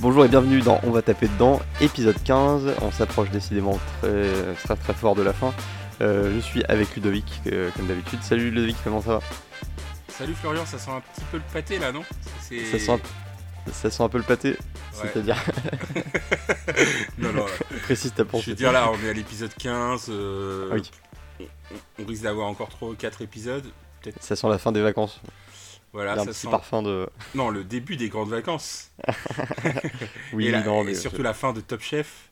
[0.00, 2.74] Bonjour et bienvenue dans On va taper dedans, épisode 15.
[2.80, 5.52] On s'approche décidément très, très très fort de la fin.
[6.00, 8.22] Euh, je suis avec Ludovic, euh, comme d'habitude.
[8.22, 9.20] Salut Ludovic, comment ça va?
[10.08, 12.02] Salut Florian, ça sent un petit peu le pâté là, non?
[12.40, 13.00] Ça sent, un,
[13.72, 15.08] ça sent un peu le pâté, Ouais.
[15.12, 15.36] c'est-à-dire,
[17.18, 17.46] Non, non,
[17.82, 18.50] précise ta je pensée.
[18.50, 20.06] veux dire là, on est à l'épisode 15.
[20.08, 20.90] euh, Ah oui.
[21.40, 23.64] on, on risque d'avoir encore 3 ou 4 épisodes.
[24.20, 25.20] Ça sent la fin des vacances.
[25.92, 26.50] Voilà, un petit sent.
[26.50, 27.08] parfum de.
[27.34, 28.90] Non, le début des grandes vacances.
[30.32, 32.30] Oui, et, la- non, et surtout la fin de Top Chef.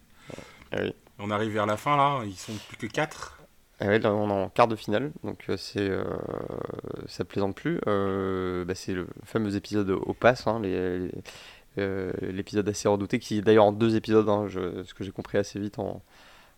[0.73, 0.95] Ah oui.
[1.19, 3.35] On arrive vers la fin là, ils sont plus que 4.
[3.80, 6.05] Ah ouais, là, on est en quart de finale, donc euh, c'est euh,
[7.07, 7.80] ça plaisante plus.
[7.87, 11.11] Euh, bah, c'est le fameux épisode au pass, hein, les-
[11.79, 15.13] euh, l'épisode assez redouté, qui est d'ailleurs en deux épisodes, hein, je- ce que j'ai
[15.13, 16.02] compris assez vite en,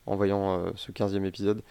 [0.07, 1.63] en voyant ce 15e épisode.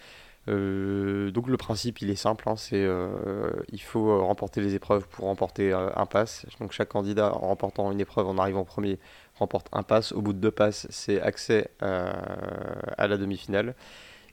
[0.50, 4.74] Euh, donc le principe il est simple, hein, c'est euh, il faut euh, remporter les
[4.74, 6.46] épreuves pour remporter un pass.
[6.60, 9.00] Donc chaque candidat en remportant une épreuve en arrivant premier
[9.36, 10.12] remporte un pass.
[10.12, 13.76] Au bout de deux passes, c'est accès à la demi-finale.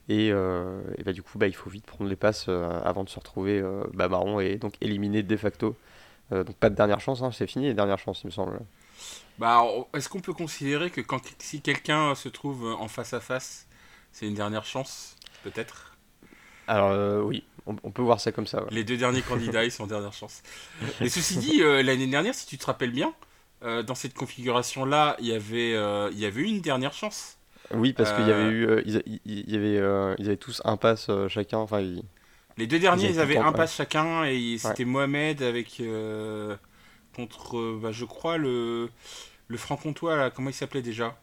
[0.09, 3.59] Et, bah, du coup, bah, il faut vite prendre les passes avant de se retrouver
[3.59, 5.75] euh, bah, marron et donc éliminé de facto.
[6.31, 8.59] Donc pas de dernière chance, hein, c'est fini les dernières chances, il me semble.
[9.37, 11.01] Bah, est-ce qu'on peut considérer que
[11.39, 13.67] si quelqu'un se trouve en face à face,
[14.11, 15.96] c'est une dernière chance Peut-être?
[16.67, 18.63] Alors euh, oui, on, on peut voir ça comme ça.
[18.63, 18.69] ouais.
[18.69, 20.41] Les deux derniers candidats, ils sont en dernière chance.
[21.03, 23.13] Et ceci dit, euh, l'année dernière, si tu te rappelles bien,
[23.63, 25.71] euh, dans cette configuration-là, il y avait,
[26.11, 27.37] il y avait une dernière chance.
[27.73, 31.57] Oui, parce qu'il y avait eu, ils, ils- ils- il avaient tous un pass chacun.
[31.59, 32.03] Enfin, ils-
[32.57, 33.53] Les deux derniers, Ils avaient avaient temps, un ouais.
[33.53, 35.81] pass chacun et c'était Mohamed avec
[37.15, 38.89] contre, bah, je crois le
[39.49, 41.17] le franc-comtois comment il s'appelait déjà?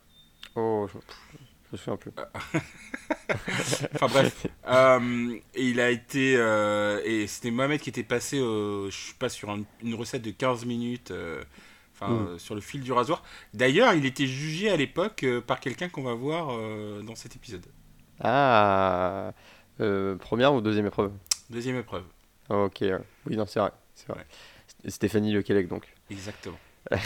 [0.56, 0.98] Oh, je
[1.75, 2.12] me souviens plus.
[3.94, 8.90] Enfin bref, Euh, et il a été euh, et c'était Mohamed qui était passé, euh,
[8.90, 11.11] je sais pas sur un- une recette de 15 minutes.
[11.11, 11.42] euh,
[11.96, 12.39] Enfin, Mm.
[12.40, 13.23] sur le fil du rasoir.
[13.55, 16.48] D'ailleurs, il était jugé à l'époque par quelqu'un qu'on va voir
[17.05, 17.64] dans cet épisode.
[18.20, 19.33] Ah,
[20.18, 21.13] première ou deuxième épreuve?
[21.51, 22.02] Deuxième épreuve.
[22.48, 22.98] Ok, ouais.
[23.27, 23.70] oui, non, c'est vrai.
[23.95, 24.27] C'est vrai.
[24.89, 25.86] Stéphanie Lequelec, donc.
[26.11, 26.58] Exactement.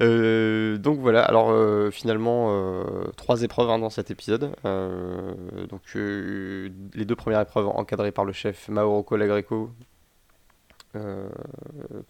[0.00, 2.84] Euh, donc voilà, alors euh, finalement, euh,
[3.16, 4.54] trois épreuves hein, dans cet épisode.
[4.64, 9.70] Donc les deux premières épreuves encadrées par le chef Mauro Colagreco.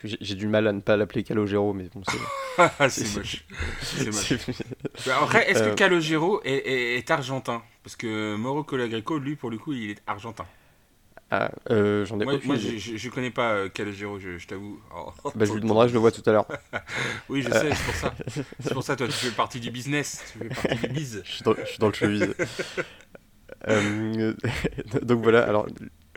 [0.02, 2.88] J'ai du mal à ne pas l'appeler Calogero, mais bon, c'est.
[2.90, 3.44] C'est moche.
[3.82, 4.32] C'est moche.
[5.06, 7.62] Bah, Après, est-ce que Calogero est, est- est argentin?
[7.82, 10.44] Parce que Mauro Colagreco, lui, pour le coup, il est argentin.
[11.32, 14.80] Ah, euh, J'en ai Moi, je, je, je connais pas euh, Calogero, je, je t'avoue.
[15.24, 15.30] Oh.
[15.34, 16.46] Bah, je lui demanderai, je le vois tout à l'heure.
[17.28, 18.14] Oui, je sais, c'est pour ça.
[18.60, 21.22] C'est pour ça, toi, tu fais partie du business, tu fais partie du biz.
[21.24, 22.34] Je suis dans, je suis dans le chevise.
[23.69, 24.32] Euh,
[25.02, 25.66] donc voilà, alors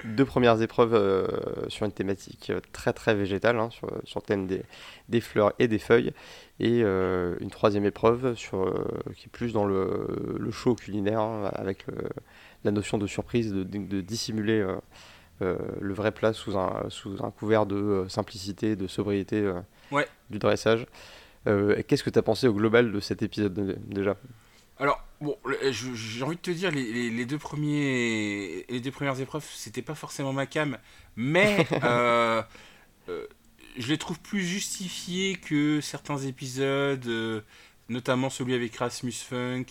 [0.06, 1.28] deux premières épreuves
[1.68, 4.64] sur une thématique très très végétale, hein, sur, sur le thème des,
[5.10, 6.12] des fleurs et des feuilles,
[6.60, 8.74] et une troisième épreuve sur,
[9.16, 10.08] qui est plus dans le,
[10.40, 12.10] le show culinaire, hein, avec le-
[12.64, 14.76] la notion de surprise, de, de- de dissimuler euh,
[15.42, 19.52] euh, le vrai plat sous un, sous un couvert de euh, simplicité, de sobriété
[19.92, 20.08] Ouais.
[20.30, 20.86] du dressage.
[21.46, 24.16] Qu'est-ce que tu as pensé au global de cet épisode déjà?
[24.80, 25.38] Alors, bon,
[25.72, 29.82] j'ai envie de te dire, les, les- les deux, premiers, les deux premières épreuves, c'était
[29.82, 30.78] pas forcément ma cam,
[31.18, 32.42] mais euh,
[33.10, 33.28] euh,
[33.78, 37.42] je les trouve plus justifiées que certains épisodes, euh,
[37.90, 39.66] notamment celui avec Rasmus Funk,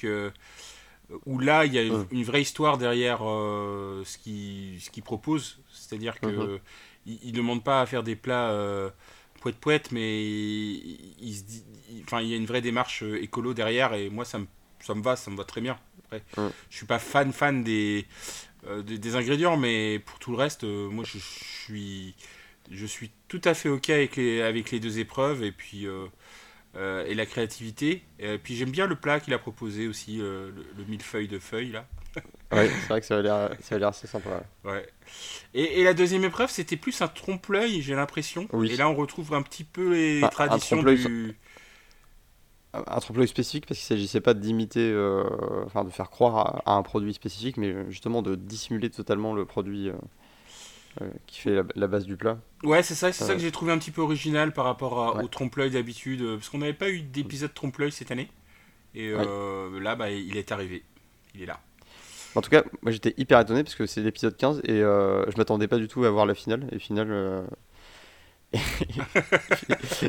[1.27, 5.59] où là, il y a une, vraie histoire derrière euh, ce qu'il ce qu'il propose.
[5.73, 6.59] C'est-à-dire que Mhm.
[7.07, 8.91] il demande pas à faire des plats euh,
[9.41, 13.03] poète poète, mais il, il se dit, il- enfin, il y a une vraie démarche
[13.03, 14.47] euh, écolo derrière, et moi, ça me,
[14.81, 15.79] ça me va, ça me va très bien.
[16.05, 16.53] Après, Mhm.
[16.71, 18.07] je suis pas fan fan des,
[18.67, 21.25] euh, des, des ingrédients, mais pour tout le reste, euh, moi, je, je
[21.65, 22.15] suis
[22.71, 26.07] je suis tout à fait ok avec les, avec les deux épreuves et puis euh,
[26.77, 28.03] euh, et la créativité.
[28.19, 31.39] Et puis j'aime bien le plat qu'il a proposé aussi, euh, le, le millefeuille de
[31.39, 31.87] feuilles là.
[32.53, 34.29] Ouais, c'est vrai que ça a l'air, assez sympa.
[34.65, 34.71] ouais.
[34.71, 34.87] Ouais.
[35.55, 38.47] Et, et la deuxième épreuve, c'était plus un trompe-l'œil, j'ai l'impression.
[38.53, 38.71] Oui.
[38.71, 41.35] Et là, on retrouve un petit peu les Ah, un traditions trompe-l'œil, du.
[42.75, 45.25] Un un trompe-l'œil spécifique parce qu'il s'agissait pas d'imiter, euh,
[45.65, 49.45] enfin de faire croire à, à un produit spécifique, mais justement de dissimuler totalement le
[49.47, 49.91] produit
[51.01, 52.39] euh, qui fait la, la base du plat.
[52.65, 53.37] Ouais, c'est ça, c'est ça Euh.
[53.37, 55.25] que j'ai trouvé un petit peu original par rapport à- Ouais.
[55.25, 56.21] au trompe-l'œil d'habitude.
[56.21, 58.29] euh, Parce qu'on n'avait pas eu d'épisode trompe-l'œil cette année.
[58.95, 59.11] Et
[59.81, 60.83] là, bah, il est arrivé.
[61.35, 61.59] Il est là.
[62.35, 65.67] En tout cas, moi j'étais hyper étonné parce que c'est l'épisode 15 et je m'attendais
[65.69, 66.67] pas du tout à voir la finale.
[66.73, 67.45] Et finale.
[68.55, 70.09] Euh,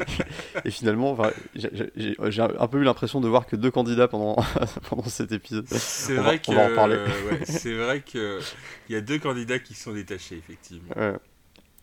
[0.66, 4.36] et finalement, enfin, j'ai- un peu eu l'impression de voir que deux candidats pendant,
[4.90, 5.68] pendant cet épisode.
[5.70, 6.96] C'est va- vrai que va en reparler.
[6.98, 8.40] euh, ouais, c'est vrai que
[8.90, 10.90] il y a deux candidats qui sont détachés effectivement.
[10.96, 11.14] Ouais.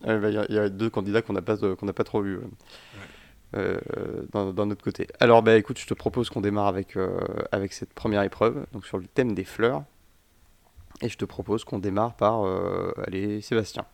[0.07, 1.93] Ouais, bah, Il y, a- il y a deux candidats qu'on n'a pas, qu'on n'a
[1.93, 2.39] pas trop vus.
[2.39, 3.79] ouais.
[4.33, 5.09] d'un autre côté.
[5.19, 6.97] Alors, bah écoute, je te propose qu'on démarre avec,
[7.53, 9.83] avec cette première épreuve, donc sur le thème des fleurs.
[11.03, 12.45] Et je te propose qu'on démarre par,
[13.07, 13.85] allez, Sébastien.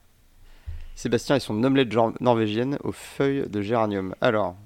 [0.97, 4.15] Sébastien et son omelette norvégienne aux feuilles de géranium.
[4.23, 4.57] Alors,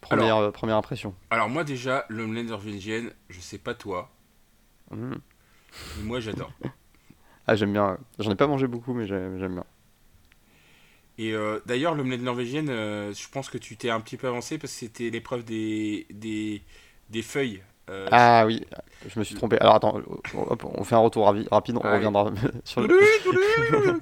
[0.00, 1.12] première, euh, première impression.
[1.30, 4.10] Alors moi déjà, l'omelette norvégienne, je sais pas toi,
[4.92, 5.14] mmh.
[6.04, 6.52] moi j'adore.
[7.48, 9.64] ah j'aime bien, j'en ai pas mangé beaucoup mais j'aime bien.
[11.18, 14.56] Et euh, d'ailleurs, l'omelette norvégienne, euh, je pense que tu t'es un petit peu avancé
[14.56, 16.62] parce que c'était l'épreuve des, des,
[17.10, 17.60] des, feuilles.
[18.12, 18.64] ah oui,
[19.06, 19.58] je me suis trompé.
[19.58, 20.00] Alors attends,
[20.32, 22.30] on fait un retour rapide, on reviendra
[22.64, 22.88] sur le...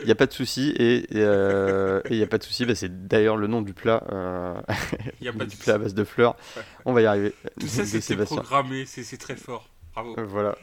[0.00, 2.64] Il n'y a pas de souci et il euh, n'y a pas de souci.
[2.64, 4.02] Bah, c'est d'ailleurs le nom du plat.
[4.10, 4.54] Euh,
[5.20, 6.36] y a pas du plat à base de fleurs.
[6.84, 7.34] On va y arriver.
[7.60, 8.84] Tout ça, c'était programmé.
[8.86, 9.68] C'est très fort.
[9.92, 10.14] Bravo.
[10.18, 10.56] Euh, voilà.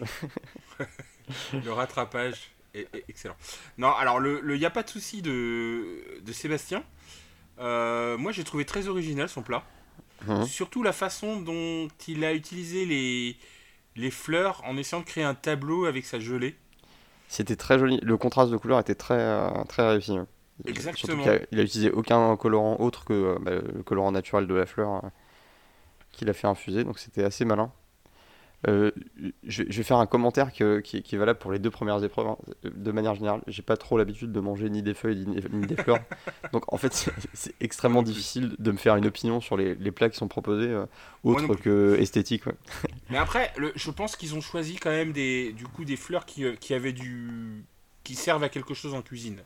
[1.54, 3.36] le rattrapage est, excellent.
[3.78, 6.84] Non, alors le il n'y a pas de souci de, de Sébastien.
[7.60, 9.64] Euh, moi, j'ai trouvé très original son plat.
[10.28, 10.46] Hum.
[10.46, 13.38] Surtout la façon dont il a utilisé les,
[13.96, 16.56] les fleurs en essayant de créer un tableau avec sa gelée.
[17.28, 18.00] C'était très joli.
[18.02, 20.18] Le contraste de couleurs était très, euh, très réussi.
[20.66, 21.24] Exactement.
[21.52, 25.04] il, a, utilisé aucun colorant autre que euh, bah, le colorant naturel de la fleur
[25.04, 25.08] euh,
[26.12, 27.72] qu'il a fait infuser, donc c'était assez malin.
[28.68, 28.92] Euh,
[29.44, 32.28] je, vais faire un commentaire qui, est valable pour les deux premières épreuves.
[32.28, 32.38] Hein.
[32.64, 36.00] De manière générale, j'ai pas trop l'habitude de manger ni des feuilles ni, des fleurs.
[36.54, 40.18] Donc en fait, c'est extrêmement difficile de me faire une opinion sur les, plats qui
[40.18, 40.86] sont proposés, euh,
[41.24, 42.44] autres que esthétiques.
[43.10, 46.44] Mais après, je pense qu'ils ont choisi quand même des, du coup, des fleurs qui,
[46.44, 47.66] euh, qui, avaient du,
[48.04, 49.42] qui servent à quelque chose en cuisine.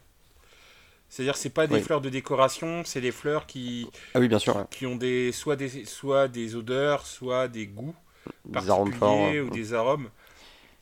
[1.09, 4.67] C'est-à-dire c'est pas des fleurs de décoration, c'est des fleurs qui, ah oui, bien sûr,
[4.69, 7.95] qui ont des, soit, des, soit des odeurs, soit des goûts
[8.45, 10.09] des arômes forts, ou des arômes.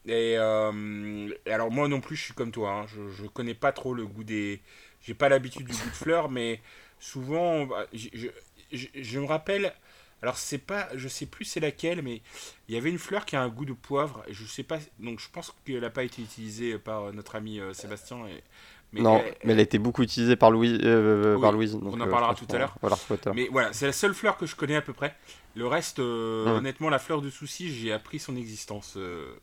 [0.06, 2.72] Et, euh, alors moi non plus, je suis comme toi.
[2.72, 2.86] Hein.
[2.88, 4.62] Je, je connais pas trop le goût des.
[5.02, 6.62] J'ai pas l'habitude du goût de fleurs, mais
[7.00, 8.08] souvent, je,
[8.72, 9.74] je, je, me rappelle.
[10.22, 12.22] Alors c'est pas, je sais plus c'est laquelle, mais
[12.68, 14.24] il y avait une fleur qui a un goût de poivre.
[14.28, 17.60] Et je sais pas, donc je pense qu'elle n'a pas été utilisée par notre ami
[17.60, 18.26] euh, Sébastien.
[18.28, 18.44] Et,
[18.94, 21.78] mais non, mais elle a été beaucoup utilisée par, euh, par Louise.
[21.82, 22.76] on en parlera tout à l'heure.
[23.36, 25.16] Mais voilà, c'est la seule fleur que je connais à peu près.
[25.56, 29.36] Le reste, euh, honnêtement, la fleur de souci, j'ai appris son existence euh,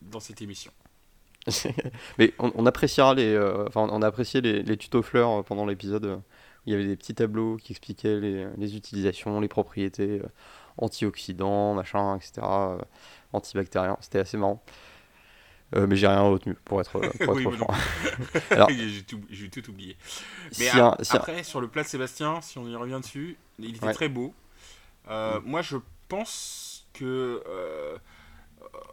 [0.00, 0.72] dans cette émission.
[2.18, 6.22] Mais on, appréciera les, euh, enfin, on a apprécié les, les tutos fleurs pendant l'épisode.
[6.64, 10.22] Il y avait des petits tableaux qui expliquaient les, les utilisations, les propriétés
[10.76, 12.46] antioxydants, machin, etc.
[13.32, 13.96] antibactériens.
[14.00, 14.62] C'était assez marrant.
[15.72, 17.04] Mais j'ai rien retenu pour être, pour
[17.40, 17.74] être franc.
[18.70, 19.20] j'ai tout,
[19.52, 19.96] tout, oublié.
[20.58, 24.08] Mais après, sur le plat de Sébastien, si on y revient dessus, il était très
[24.08, 24.34] beau.
[25.08, 25.76] Euh, moi, je
[26.08, 27.42] pense que.
[27.46, 27.98] Euh,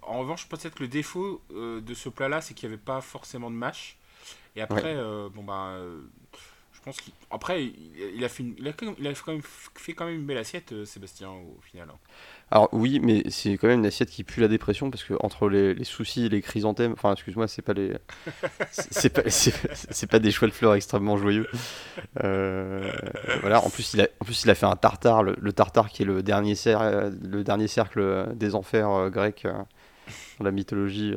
[0.01, 3.01] en revanche, peut-être que le défaut euh, de ce plat-là, c'est qu'il n'y avait pas
[3.01, 3.97] forcément de mâche.
[4.55, 4.95] Et après,
[5.33, 5.77] bon, bah.
[6.71, 10.15] je pense qu'après, il, a fait il, a, il a quand même fait quand même
[10.15, 11.89] une belle assiette, Sébastien, au final.
[11.91, 11.99] Hein.
[12.49, 15.49] Alors oui, mais c'est quand même une assiette qui pue la dépression parce que entre
[15.49, 17.97] les, soucis et les chrysanthèmes, enfin excuse-moi, c'est pas les,
[18.71, 19.09] c'est
[20.09, 21.47] pas, des choix de fleurs extrêmement joyeux.
[22.23, 22.89] Euh,
[23.41, 23.63] voilà.
[23.63, 26.05] En plus, il a, en plus, il a fait un tartare, le, tartare qui est
[26.05, 29.51] le dernier cercle, le dernier cercle des enfers euh, grecs euh,
[30.39, 31.15] dans la mythologie.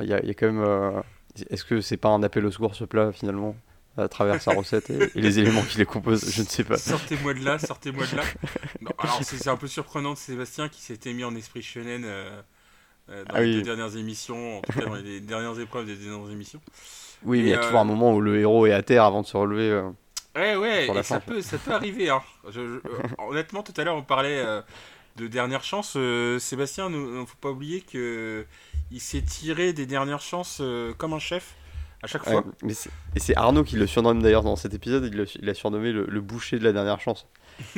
[0.00, 1.02] Il y a, quand même.
[1.50, 3.54] Est-ce que c'est pas un appel au secours ce plat finalement?
[3.96, 6.78] À travers sa recette et, les éléments qui les composent, je ne sais pas.
[6.78, 8.24] Sortez-moi de là, sortez-moi de là.
[8.98, 12.40] alors c'est un peu surprenant de Sébastien qui s'était mis en esprit shonen euh,
[13.10, 16.30] euh, dans ah les dernières émissions, en tout cas dans les dernières épreuves des dernières
[16.30, 16.60] émissions.
[17.24, 19.04] Oui, mais il y a toujours un euh, moment où le héros est à terre
[19.04, 19.80] avant de se relever.
[20.34, 22.10] ouais, ouais, et ça, peut, ça peut arriver.
[22.10, 22.22] Hein.
[23.18, 24.44] honnêtement, tout à l'heure, on parlait
[25.16, 25.96] de dernière chance.
[26.38, 28.44] Sébastien, il ne faut pas oublier qu'il
[29.00, 30.60] s'est tiré des dernières chances
[30.98, 31.54] comme un chef
[32.04, 32.44] à chaque fois.
[32.62, 32.74] mais
[33.16, 36.58] et c'est Arnaud qui le surnomme d'ailleurs dans cet épisode, il, l'a surnommé le, boucher
[36.58, 37.26] de la dernière chance.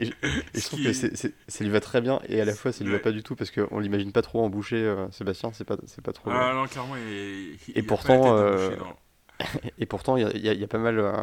[0.00, 0.10] et,
[0.54, 2.98] je, trouve que ça lui va très bien et à la fois ça lui va
[2.98, 6.12] pas du tout parce qu'on l'imagine pas trop en boucher, euh, Sébastien, c'est pas, pas
[6.12, 6.30] trop.
[6.30, 8.74] Ah non, clairement, il, et, pourtant, euh,
[9.78, 10.98] et pourtant, il y, y, a pas mal.
[10.98, 11.22] Euh,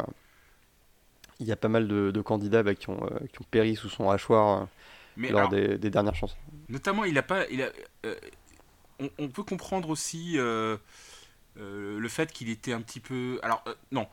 [1.40, 2.98] il y a pas mal de, candidats bah, qui, ont,
[3.32, 4.66] qui ont péri sous son hachoir
[5.16, 6.36] lors des, des, dernières chances.
[6.68, 7.68] Notamment, il a pas, il a,
[8.98, 10.36] on, on, peut comprendre aussi
[11.58, 13.38] euh, le fait qu'il était un petit peu.
[13.42, 14.06] Alors, euh, non.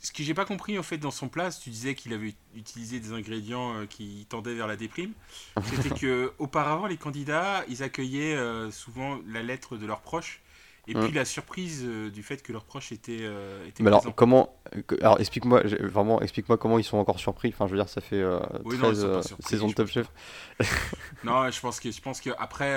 [0.00, 3.00] Ce que j'ai pas compris en fait dans son plat, tu disais qu'il avait utilisé
[3.00, 5.12] des ingrédients euh, qui tendaient vers la déprime.
[5.64, 8.36] C'était que auparavant les candidats, ils accueillaient
[8.70, 10.40] souvent la lettre de leurs proches
[10.86, 13.28] et puis la surprise du fait que leurs proches étaient,
[13.80, 14.56] Mais alors comment
[15.02, 17.48] alors explique-moi vraiment explique-moi comment ils sont encore surpris.
[17.48, 18.24] Enfin je veux dire ça fait
[18.64, 20.06] 13 saisons de Top Chef.
[21.24, 22.72] non, je pense que je pense que après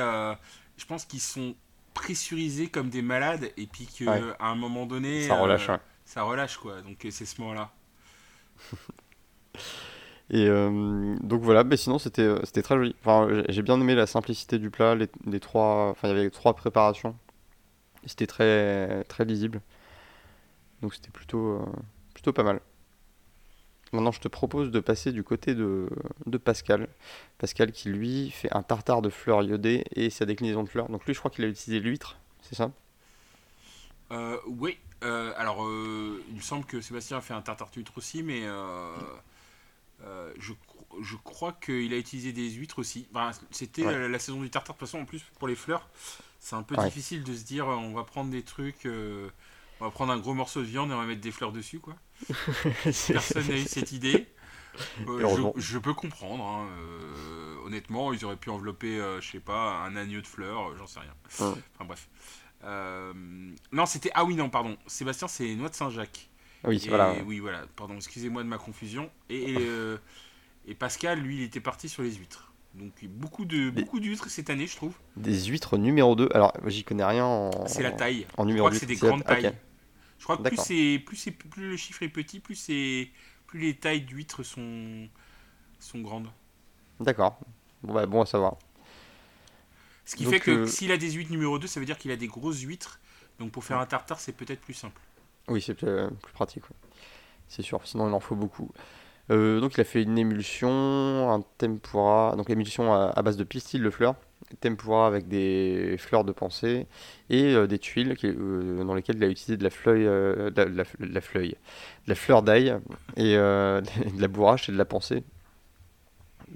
[0.75, 1.55] je pense qu'ils sont
[1.93, 6.57] pressurisés comme des malades et puis qu'à un moment donné ça relâche euh, ça relâche
[6.57, 7.71] quoi donc euh, c'est ce moment là
[10.29, 12.95] Et euh, donc voilà, mais sinon c'était c'était très joli.
[13.01, 16.19] Enfin, j'ai- j'ai bien aimé la simplicité du plat, les, les trois, enfin il y
[16.19, 17.15] avait trois préparations.
[18.05, 19.61] C'était très très lisible.
[20.81, 21.65] Donc c'était plutôt euh,
[22.13, 22.59] plutôt pas mal.
[23.93, 25.89] Maintenant, je te propose de passer du côté de,
[26.25, 26.87] de Pascal.
[27.37, 30.89] Pascal qui lui fait un tartare de fleurs iodées et sa déclinaison de fleurs.
[30.89, 32.71] Donc lui, je crois qu'il a utilisé l'huître, c'est ça?
[34.11, 37.93] Euh, oui, euh, alors euh, il me semble que Sébastien a fait un tartare huître
[37.97, 38.41] aussi, mais
[40.37, 43.07] je, cro- je crois qu'il a utilisé des huîtres aussi.
[43.13, 43.97] Enfin, C'était Ouais.
[44.09, 45.89] la saison du tartare, de toute façon, en plus pour les fleurs,
[46.39, 46.91] c'est un peu Ouais.
[46.91, 48.87] difficile de se dire on va prendre des trucs,
[49.81, 51.79] on va prendre un gros morceau de viande et on va mettre des fleurs dessus,
[51.79, 51.95] quoi.
[52.83, 54.27] Personne n'a eu cette idée.
[55.07, 56.43] Euh, je, je peux comprendre.
[56.45, 60.69] hein, euh, honnêtement, ils auraient pu envelopper, euh, je sais pas, un agneau de fleurs,
[60.69, 61.13] euh, j'en sais rien.
[61.39, 61.55] Ouais.
[61.75, 62.07] Enfin bref.
[62.63, 63.11] Euh,
[63.71, 64.11] non, c'était.
[64.13, 64.77] Ah oui, non, pardon.
[64.87, 66.29] Sébastien, c'est Noix de Saint-Jacques.
[66.63, 67.15] Oui, Et- voilà.
[67.25, 67.63] Oui, voilà.
[67.75, 69.09] Pardon, excusez-moi de ma confusion.
[69.29, 69.97] Et, et, euh,
[70.67, 72.53] et Pascal, lui, il était parti sur les huîtres.
[72.75, 74.93] Donc beaucoup de Des- beaucoup d'huîtres cette année, je trouve.
[75.17, 76.29] Des huîtres numéro 2.
[76.33, 78.25] Alors, j'y connais rien en, C'est la taille.
[78.37, 79.53] en Je numéro crois que c'est des grandes la- tailles.
[80.21, 83.09] Je crois que plus c'est plus c'est plus le chiffre est petit, plus c'est
[83.47, 85.09] plus les tailles d'huîtres sont
[85.79, 86.29] sont grandes.
[86.99, 87.39] D'accord.
[87.81, 88.57] Bon, bah, bon à savoir.
[90.05, 91.97] Ce qui Donc, fait que euh, s'il a des huîtres numéro 2, ça veut dire
[91.97, 92.99] qu'il a des grosses huîtres.
[93.39, 95.01] Donc pour faire un tartare, c'est peut-être plus simple.
[95.47, 95.87] Oui, c'est plus,
[96.21, 96.69] plus pratique.
[96.69, 96.75] ouais.
[97.47, 98.71] C'est sûr, sinon il en faut beaucoup.
[99.31, 103.43] Euh, donc il a fait une émulsion, un tempura, donc l'émulsion à, à base de
[103.45, 104.15] pistil de fleurs,
[104.59, 106.85] tempura avec des fleurs de pensée
[107.29, 110.51] et euh, des tuiles qui- euh, dans lesquelles il a utilisé de la fleuille, de
[110.55, 111.51] la, de la- de la fleuille,
[112.05, 112.75] de la fleur d'ail
[113.15, 115.23] et de la bourrache et de la pensée.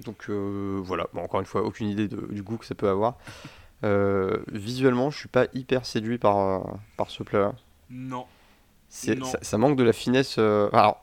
[0.04, 2.88] Donc euh, voilà, Bon, encore une fois, aucune idée de- du goût que ça peut
[2.90, 3.16] avoir.
[3.84, 7.54] Euh, visuellement, je suis pas hyper séduit par, par ce plat-là.
[7.88, 8.26] Non.
[9.24, 10.36] Ça, ça manque de la finesse.
[10.38, 11.02] euh, Alors,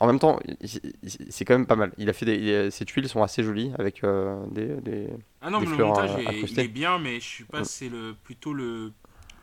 [0.00, 1.92] en même temps, c'est quand même pas mal.
[1.98, 5.08] Il a fait des, il a- ses tuiles sont assez jolies avec euh, des, des-
[5.42, 6.62] Ah non, Des mais le montage euh, est, il incrustées.
[6.62, 7.60] est bien, mais je suis pas.
[7.60, 7.64] Mm.
[7.64, 8.92] C'est le plutôt le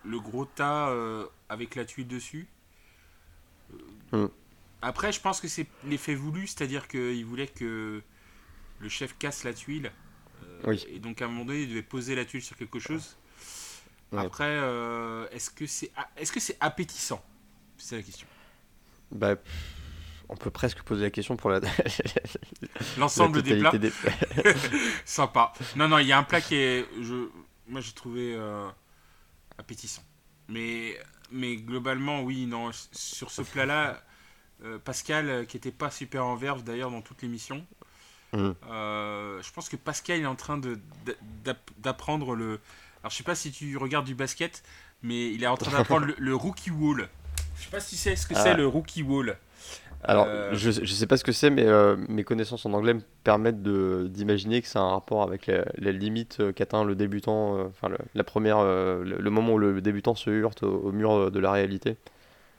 [0.04, 2.48] le gros tas euh, avec la tuile dessus.
[4.12, 4.26] Mm.
[4.82, 8.02] Après, je pense que c'est l'effet voulu, c'est-à-dire qu'il voulait que
[8.80, 9.92] le chef casse la tuile.
[10.44, 10.86] euh, Oui.
[10.90, 13.18] Et donc à un moment donné, il devait poser la tuile sur quelque chose.
[14.12, 14.26] Ouais.
[14.26, 14.56] Après,
[15.32, 17.24] est-ce que c'est est-ce que c'est appétissant?
[17.78, 18.28] C'est la question.
[19.12, 19.36] bah,
[20.30, 21.60] on peut presque poser la question pour la,
[22.98, 23.72] L'ensemble des plats.
[23.78, 23.92] des
[25.06, 25.54] Sympa.
[25.76, 26.86] Non, non, il y a un plat qui est.
[27.02, 27.30] Je,
[27.68, 28.68] moi, j'ai trouvé euh,
[29.58, 30.04] appétissant.
[30.50, 30.98] Mais,
[31.32, 32.72] mais globalement, oui, non.
[32.92, 34.02] Sur ce plat-là,
[34.64, 37.66] euh, Pascal, euh, qui était pas super en verve d'ailleurs dans toute l'émission,
[38.34, 40.80] euh, je pense que Pascal est en train de
[41.80, 42.60] d'apprendre le.
[43.02, 44.64] Alors, je sais pas si tu regardes du basket,
[45.02, 47.08] mais il est en train d'apprendre le, le rookie wall.
[47.58, 48.44] Je sais pas si tu sais ce que Ah.
[48.44, 49.38] c'est le rookie wall.
[50.08, 52.94] Alors, Euh, je, je sais pas ce que c'est, mais euh, mes connaissances en anglais
[52.94, 56.96] me permettent de d'imaginer que c'est un rapport avec la, la limite euh, qu'atteint le
[56.96, 60.92] débutant, enfin le, la première, le, le moment où le débutant se heurte au, au
[60.94, 61.98] mur de la réalité.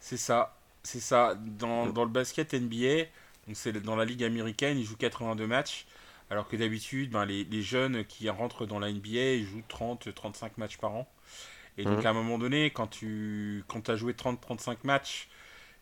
[0.00, 1.34] C'est ça, c'est ça.
[1.36, 3.06] Dans, dans le basket NBA,
[3.54, 5.86] c'est dans la ligue américaine, ils jouent 82 matchs,
[6.30, 10.52] alors que d'habitude, ben, les, les jeunes qui rentrent dans la NBA, ils jouent 30-35
[10.58, 11.08] matchs par an.
[11.78, 12.06] Et donc Mhm.
[12.06, 15.28] à un moment donné, quand tu quand as joué 30-35 matchs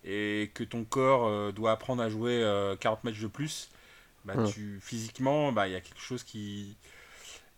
[0.07, 3.69] et que ton corps euh, doit apprendre à jouer euh, 40 matchs de plus,
[4.25, 6.77] bah, tu, physiquement, bah, il y a quelque chose qui,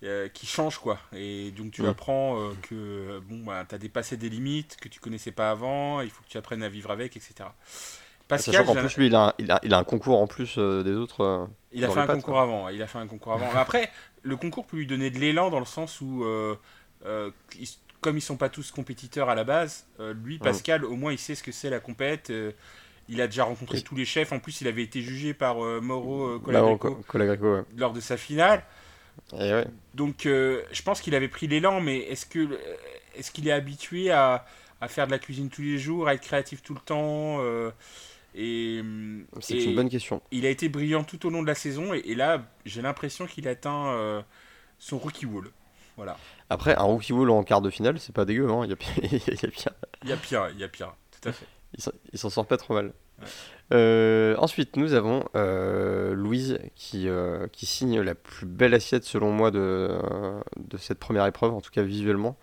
[0.03, 0.99] euh, qui change quoi.
[1.13, 4.89] Et donc tu apprends euh, que euh, bon bah, tu as dépassé des limites que
[4.89, 7.49] tu connaissais pas avant il faut que tu apprennes à vivre avec etc Sachant
[8.29, 10.21] Pascal qu'en j'ai un- plus, lui, il a, un- il a, il a un concours
[10.21, 11.23] en plus euh, des autres.
[11.23, 13.51] euh, il a fait un pattes, concours avant il a fait un concours avant.
[13.57, 13.91] Après
[14.23, 16.55] le concours peut lui donner de l'élan dans le sens où euh,
[17.07, 17.69] euh, ils-
[18.01, 21.19] comme ils sont pas tous compétiteurs à la base euh, lui Pascal au moins il
[21.19, 22.53] sait ce que c'est la compète euh,
[23.09, 25.81] il a déjà rencontré tous les chefs en plus il avait été jugé par euh,
[25.81, 27.63] Mauro euh, Bah, Colagreco Co- Colagreco, ouais.
[27.77, 28.63] lors de sa finale
[29.33, 29.67] Et ouais.
[29.95, 32.59] Donc, je pense qu'il avait pris l'élan, mais est-ce que
[33.17, 34.47] est-ce qu'il est habitué à,
[34.81, 37.41] à faire de la cuisine tous les jours, à être créatif tout le temps
[38.35, 38.81] Et,
[39.41, 40.23] C'est une bonne question.
[40.31, 43.27] il a été brillant tout au long de la saison, et, et là, j'ai l'impression
[43.27, 44.25] qu'il atteint
[44.79, 45.51] son rookie wall.
[45.99, 46.17] Voilà.
[46.49, 48.49] Après, un rookie wall en quart de finale, c'est pas dégueu.
[48.49, 48.63] Hein.
[48.65, 50.49] Il, y a, pire- il y a pire.
[50.55, 51.45] Il y a pire, tout à fait.
[52.13, 52.93] Il s'en- sort pas trop mal.
[53.21, 53.27] Ouais.
[53.75, 59.31] Euh, ensuite, nous avons euh, Louise qui, euh, qui signe la plus belle assiette selon
[59.33, 59.99] moi de,
[60.57, 62.39] de cette première épreuve, en tout cas visuellement,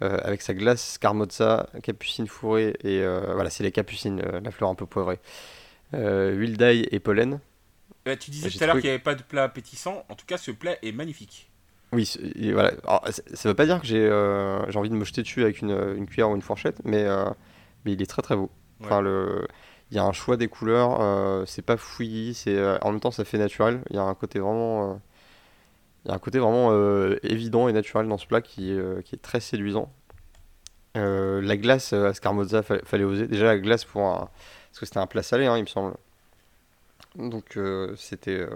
[0.00, 3.04] avec sa glace Scarmozza, capucine fourrée et
[3.34, 5.20] voilà, c'est les capucines, la fleur un peu poivrée,
[5.92, 7.38] huile d'ail et pollen.
[8.18, 10.38] Tu disais tout à l'heure qu'il n'y avait pas de plat appétissant, en tout cas,
[10.38, 11.50] ce plat est magnifique.
[11.92, 12.16] Oui,
[12.52, 12.72] voilà.
[12.84, 15.60] Alors, ça veut pas dire que j'ai euh, j'ai envie de me jeter dessus avec
[15.60, 17.28] une, une cuillère ou une fourchette, mais, euh,
[17.84, 18.50] mais il est très très beau.
[18.82, 19.02] Enfin, Ouais.
[19.02, 19.46] le,
[19.90, 23.24] Il y a un choix des couleurs, c'est pas fouillis, c'est en même temps ça
[23.24, 23.82] fait naturel.
[23.90, 25.00] Il y a un côté vraiment,
[26.04, 26.72] il y a un côté vraiment
[27.22, 29.92] évident et naturel dans ce plat qui, qui est très séduisant.
[30.94, 33.26] la glace à Scarmozza, fallait, oser.
[33.28, 34.30] Déjà la glace pour un,
[34.70, 35.94] parce que c'était un plat salé, hein, il me semble.
[37.16, 37.58] Donc
[37.96, 38.46] c'était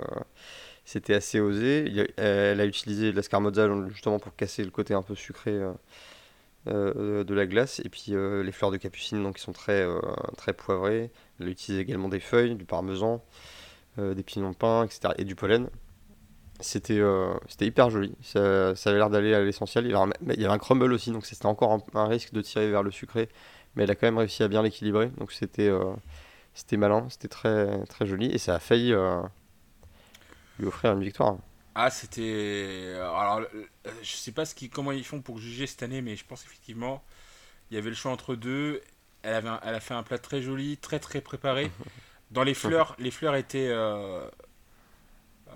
[0.87, 2.07] c'était assez osé.
[2.17, 5.73] elle a utilisé l'escarmozza justement pour casser le côté un peu sucré euh,
[6.69, 7.81] euh, de la glace.
[7.85, 9.85] Et puis euh, les fleurs de capucine, donc, qui sont très,
[10.37, 11.11] très poivrées.
[11.41, 13.23] Elle a utilisé également des feuilles, du parmesan,
[13.99, 15.13] des pignons de pain, etc.
[15.19, 15.69] Et du pollen.
[16.61, 17.03] C'était
[17.49, 18.15] c'était hyper joli.
[18.23, 19.87] Ça, avait l'air d'aller à l'essentiel.
[19.87, 22.93] Il, y avait un crumble aussi, donc c'était encore un, risque de tirer vers le
[22.93, 23.29] sucré.
[23.75, 25.09] Mais elle a quand même réussi à bien l'équilibrer.
[25.19, 25.71] Donc c'était
[26.55, 28.27] c'était malin, c'était très, très joli.
[28.31, 28.95] Et ça a failli
[30.59, 31.37] lui offrir une victoire.
[31.75, 32.95] Ah, c'était.
[32.97, 33.43] Alors,
[34.03, 34.71] je sais pas ce qui...
[34.71, 37.03] comment ils font pour juger cette année, mais je pense effectivement,
[37.71, 38.81] il y avait le choix entre deux.
[39.23, 41.71] Elle, avait Elle a fait un plat très joli, très très préparé.
[42.31, 44.27] Dans les fleurs, les fleurs étaient euh,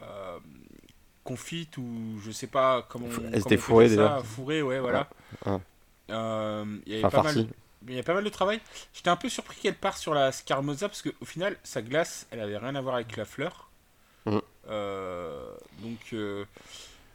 [0.02, 0.38] euh,
[1.24, 3.08] confites ou je sais pas comment.
[3.32, 4.22] Elles étaient fourrées déjà.
[4.22, 5.08] Fourrées, ouais, voilà.
[6.10, 7.46] Euh, il y avait pas mal.
[7.88, 8.60] Il y a pas mal de travail.
[8.92, 12.40] J'étais un peu surpris qu'elle parte sur la Scarmoza parce qu'au final, sa glace, elle
[12.40, 13.69] avait rien à voir avec la fleur.
[14.70, 15.98] Euh, donc.
[16.12, 16.44] Euh,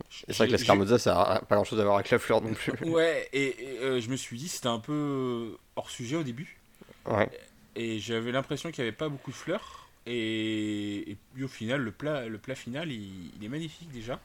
[0.09, 2.41] c'est vrai que la Scarmozza, ça n'a pas grand chose à voir avec la fleur
[2.41, 2.73] non plus.
[2.89, 6.57] Ouais, et, euh, je me suis dit, c'était un peu hors sujet au début.
[7.05, 7.29] Ouais.
[7.75, 9.87] Et j'avais l'impression qu'il n'y avait pas beaucoup de fleurs.
[10.05, 14.19] Et, puis au final, le plat, le plat final, il, est magnifique déjà.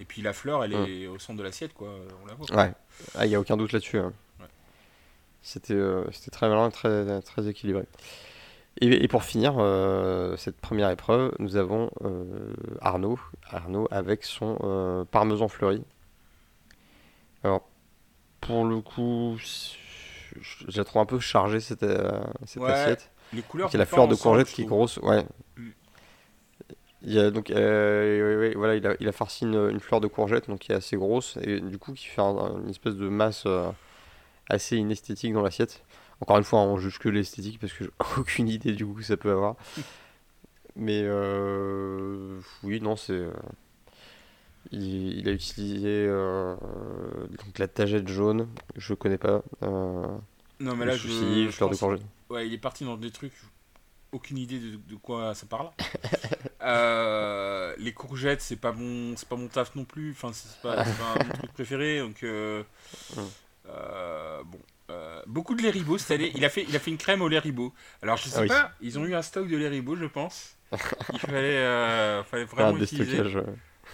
[0.00, 1.10] Et puis la fleur, elle est mm.
[1.10, 1.88] au centre de l'assiette, quoi.
[2.22, 2.54] On la voit.
[2.54, 2.72] Ouais,
[3.14, 3.98] ah, il n'y a aucun doute là-dessus.
[3.98, 4.12] Hein.
[5.42, 5.80] C'était
[6.12, 7.84] c'était très malin, très, très équilibré.
[8.80, 13.18] Et, pour finir euh, cette première épreuve, nous avons euh, Arnaud,
[13.50, 15.82] Arnaud avec son euh, parmesan fleuri.
[17.42, 17.68] Alors,
[18.40, 21.84] pour le coup, je la trouve un peu chargée cette,
[22.46, 23.10] cette assiette.
[23.32, 23.70] Les couleurs.
[23.72, 25.24] Il la fleur de courgette qui est grosse, ouais.
[25.56, 25.68] Mm.
[27.02, 30.72] Il a, donc, voilà, il a, il a farci une, fleur de courgette donc qui
[30.72, 33.46] est assez grosse et du coup qui fait une espèce de masse
[34.48, 35.82] assez inesthétique dans l'assiette.
[36.20, 39.02] Encore une fois, on juge que l'esthétique parce que j'ai aucune idée du goût que
[39.02, 39.56] ça peut avoir.
[40.78, 43.12] Mais euh, oui, non, c'est.
[43.12, 43.32] Euh,
[44.70, 46.54] il, a utilisé euh,
[47.30, 49.42] donc la tagette jaune, je connais pas.
[49.62, 50.20] non,
[50.60, 51.08] mais là, je.
[51.08, 52.00] de
[52.30, 53.32] Ouais, il est parti dans des trucs,
[54.12, 55.70] aucune idée de, quoi ça parle.
[57.78, 60.12] les courgettes, c'est pas mon, c'est pas mon taf non plus.
[60.12, 62.24] Enfin, c'est pas, pas mon truc préféré, donc.
[63.64, 64.58] bon.
[64.90, 66.32] Euh, beaucoup de lait ribot cette année.
[66.34, 67.74] Il a fait, il a fait une crème au lait ribot.
[68.02, 70.56] Alors je sais ah pas, ils ont eu un stock de lait ribot, je pense.
[71.12, 73.22] Il fallait, euh, fallait vraiment ah, utiliser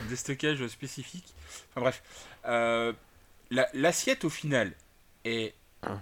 [0.09, 1.35] des stockages spécifiques.
[1.71, 2.03] Enfin bref,
[2.47, 2.93] euh,
[3.51, 4.73] l'assiette au final
[5.25, 5.99] est ah.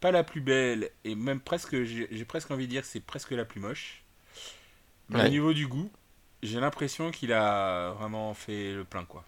[0.00, 3.44] pas la plus belle et même presque, j'ai presque envie de dire, c'est presque la
[3.44, 4.02] plus moche.
[5.08, 5.90] Mais au niveau du goût,
[6.42, 9.24] j'ai l'impression qu'il a vraiment fait le plein quoi.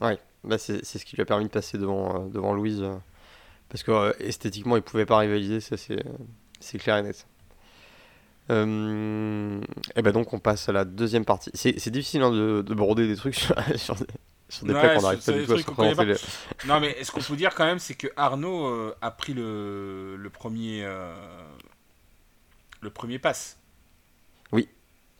[0.00, 2.84] Ouais, bah c'est ce qui lui a permis de passer devant, devant Louise
[3.68, 7.26] parce que euh, esthétiquement, ils pouvaient pas rivaliser, ça c'est, clair et net.
[8.50, 9.60] Euh,
[9.94, 11.50] et ben donc on passe à la deuxième partie.
[11.52, 14.06] C'est, difficile hein, de, de, broder des trucs sur, sur des,
[14.48, 17.36] sur des plats qu'on n'arrive pas du tout à se Non mais ce qu'on peut
[17.36, 21.14] dire quand même, c'est que Arnaud euh, a pris le, le premier euh,
[22.80, 23.58] le premier pass.
[24.52, 24.68] Oui.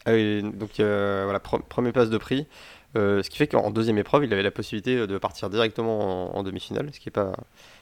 [0.06, 2.46] Ah donc voilà, premier pass de prix.
[2.94, 6.42] Ce qui fait qu'en deuxième épreuve, il avait la possibilité de partir directement en, en
[6.42, 7.32] demi-finale, ce qui est pas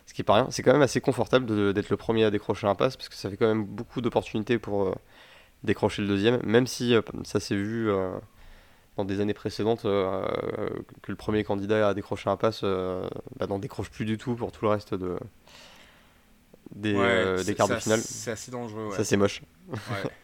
[0.06, 0.46] ce qui est pas rien.
[0.50, 3.28] C'est quand même assez confortable d'être le premier à décrocher un pass parce que ça
[3.28, 4.94] fait quand même beaucoup d'opportunités pour euh,
[5.64, 8.12] décrocher le deuxième, même si euh, ça s'est vu euh,
[8.96, 13.90] dans des années précédentes que le premier candidat à décrocher un pass bah, n'en décroche
[13.90, 15.18] plus du tout pour tout le reste de,
[16.74, 16.94] des,
[17.44, 18.00] des quarts de finale.
[18.00, 18.90] C'est assez dangereux.
[18.92, 19.42] Ça, c'est moche.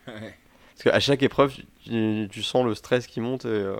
[0.06, 3.74] parce qu'à chaque épreuve, tu, sens le stress qui monte et,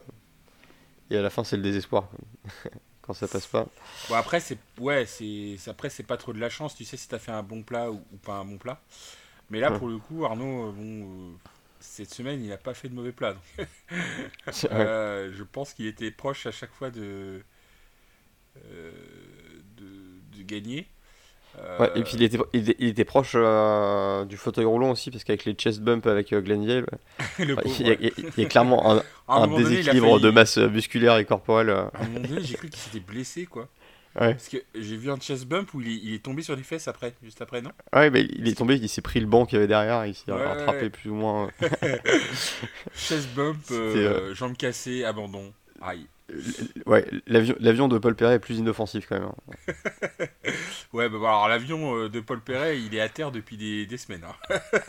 [1.13, 2.09] et à la fin, c'est le désespoir
[3.03, 3.67] quand ça passe pas.
[4.09, 7.09] Bon après c'est ouais c'est après c'est pas trop de la chance tu sais si
[7.09, 8.81] t'as fait un bon plat ou, pas un bon plat.
[9.51, 11.35] Mais là pour le coup Arnaud euh, bon euh,
[11.81, 13.35] cette semaine il a pas fait de mauvais plat
[14.71, 17.43] euh, je pense qu'il était proche à chaque fois de
[18.55, 18.93] de,
[20.37, 20.87] de, gagner.
[21.79, 25.45] Ouais, et puis il était, il, était proche euh, du fauteuil roulant aussi, parce qu'avec
[25.45, 26.87] les chest bumps avec euh, Glenville,
[27.39, 27.51] il,
[28.37, 31.71] y a, clairement un, déséquilibre de masse musculaire et corporelle.
[31.71, 31.85] Euh.
[31.95, 33.69] À un moment donné, j'ai cru qu'il s'était blessé, quoi.
[34.21, 34.33] Ouais.
[34.35, 37.15] Parce que j'ai vu un chest bump où il est, tombé sur les fesses après,
[37.23, 37.71] juste après, non?
[37.95, 40.15] Ouais, mais il est tombé, il s'est pris le banc qu'il y avait derrière, il
[40.15, 41.51] s'est rattrapé plus ou moins.
[42.95, 43.59] chest bump,
[44.35, 45.53] jambes cassées, abandon.
[45.83, 46.07] Aïe.
[46.87, 49.29] Ouais, l'avion, de Paul Perret est plus inoffensif quand même.
[49.29, 49.75] hein.
[50.93, 53.97] Ouais, bah, alors l'avion euh, de Paul Perret, il est à terre depuis des, des
[53.97, 54.25] semaines.
[54.25, 54.61] hein.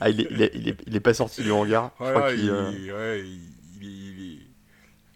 [0.00, 1.90] ah, il est, il, est, il, est, il est pas sorti du hangar.
[1.98, 3.24] Je Voilà, il, euh, ouais,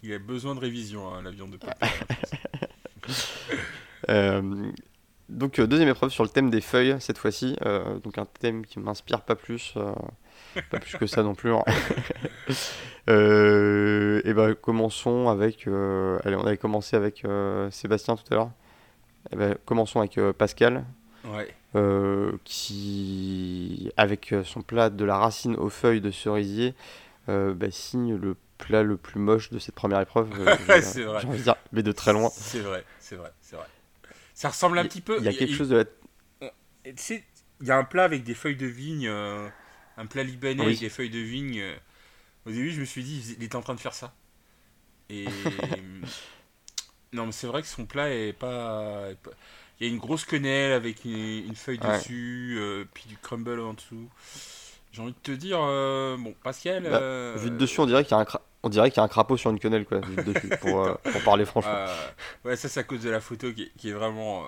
[0.03, 1.93] il, a besoin de révision, hein, l'avion de Paul Perret.
[4.09, 4.71] Euh,
[5.27, 8.79] donc deuxième épreuve sur le thème des feuilles cette fois-ci, Euh, donc un thème qui
[8.79, 9.73] m'inspire pas plus,
[10.69, 11.53] pas plus que ça non plus.
[11.53, 11.63] hein.
[13.07, 18.35] Euh, et ben commençons avec, euh, allez on avait commencé avec euh, Sébastien tout à
[18.35, 18.51] l'heure.
[19.31, 20.85] Eh ben, commençons avec Pascal,
[21.25, 21.47] Ouais.
[22.43, 26.75] qui avec son plat de la racine aux feuilles de cerisier
[27.27, 30.29] bah, signe le plat le plus moche de cette première épreuve.
[30.81, 31.25] C'est vrai.
[31.25, 32.29] Envie de dire, mais de très loin.
[32.31, 33.65] C'est vrai, c'est vrai, c'est vrai.
[34.35, 35.17] Ça ressemble un petit peu.
[35.19, 36.49] Il y a quelque chose de la
[36.85, 37.23] Et Tu sais,
[37.61, 39.09] il y a un plat avec des feuilles de vigne,
[39.99, 40.67] un plat libanais Oui.
[40.69, 41.59] avec des feuilles de vigne.
[41.59, 41.75] euh,
[42.45, 44.13] au début, je me suis dit, il était en train de faire ça.
[45.09, 45.25] Et.
[47.13, 49.05] non, mais c'est vrai que son plat est pas.
[49.79, 51.11] Il y a une grosse quenelle avec une,
[51.45, 51.97] une feuille Ouais.
[51.97, 54.09] dessus, euh, puis du crumble en dessous.
[54.91, 56.83] J'ai envie de te dire, euh, bon, Pascal.
[56.83, 58.97] Bah, euh, Vu de dessus, on dirait qu'il y a un, cra- on dirait qu'il
[58.97, 61.85] y a un crapaud sur une quenelle, quoi, vu de dessus, pour, pour parler franchement.
[62.43, 64.45] ouais, ça, c'est à cause de la photo qui est, qui est vraiment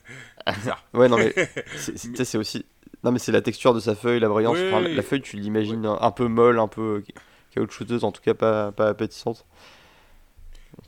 [0.56, 0.84] bizarre.
[0.94, 1.34] Ouais, non, mais
[1.76, 2.64] c'est aussi.
[3.04, 4.56] Non, mais c'est la texture de sa feuille, la brillance.
[4.56, 7.12] Oui, Enfin, oui, La feuille, tu l'imagines un, un peu molle, un peu euh,
[7.54, 9.44] caoutchouteuse, en tout cas pas, pas appétissante.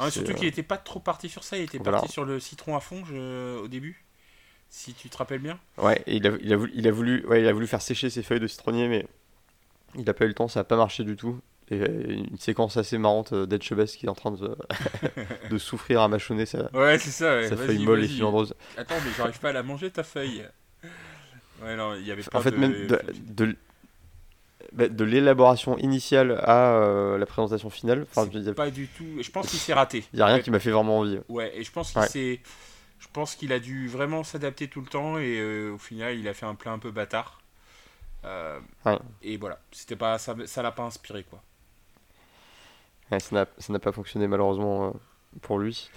[0.01, 1.99] C'est, surtout euh, qu'il était pas trop parti sur ça, il était Voilà.
[1.99, 4.05] parti sur le citron à fond je- au début.
[4.71, 5.59] Si tu te rappelles bien.
[5.79, 7.83] Ouais, et il a, il, a voulu, il, a voulu, ouais, il a voulu faire
[7.83, 9.07] sécher ses feuilles de citronnier, mais
[9.97, 11.39] il a pas eu le temps, ça a pas marché du tout.
[11.71, 14.57] Et euh, une séquence assez marrante euh, d'Ed Chebest qui est en train de,
[15.51, 17.37] de souffrir à mâchonner sa, Ouais, c'est ça.
[17.37, 17.49] Ouais.
[17.49, 18.55] sa feuille molle et filandreuse.
[18.77, 20.45] Attends, mais j'arrive pas à la manger ta feuille.
[21.65, 22.57] Ouais, non, il y avait pas En fait, de...
[22.57, 23.57] même de, de,
[24.73, 29.07] bah, de l'élaboration initiale à euh, la présentation finale, enfin, n'y a, pas du tout.
[29.21, 30.05] Je pense qu'il s'est raté.
[30.13, 31.19] il y a rien qui m'a fait vraiment envie.
[31.29, 32.09] Ouais, et je pense qu'il Ouais.
[32.09, 32.41] s'est.
[32.99, 36.27] Je pense qu'il a dû vraiment s'adapter tout le temps et euh, au final, il
[36.27, 37.41] a fait un plat un peu bâtard.
[38.25, 38.99] Euh, Ouais.
[39.23, 41.43] Et voilà, c'était pas ça, ça l'a pas inspiré quoi.
[43.21, 44.95] Ça n'a pas fonctionné malheureusement
[45.43, 45.91] pour lui.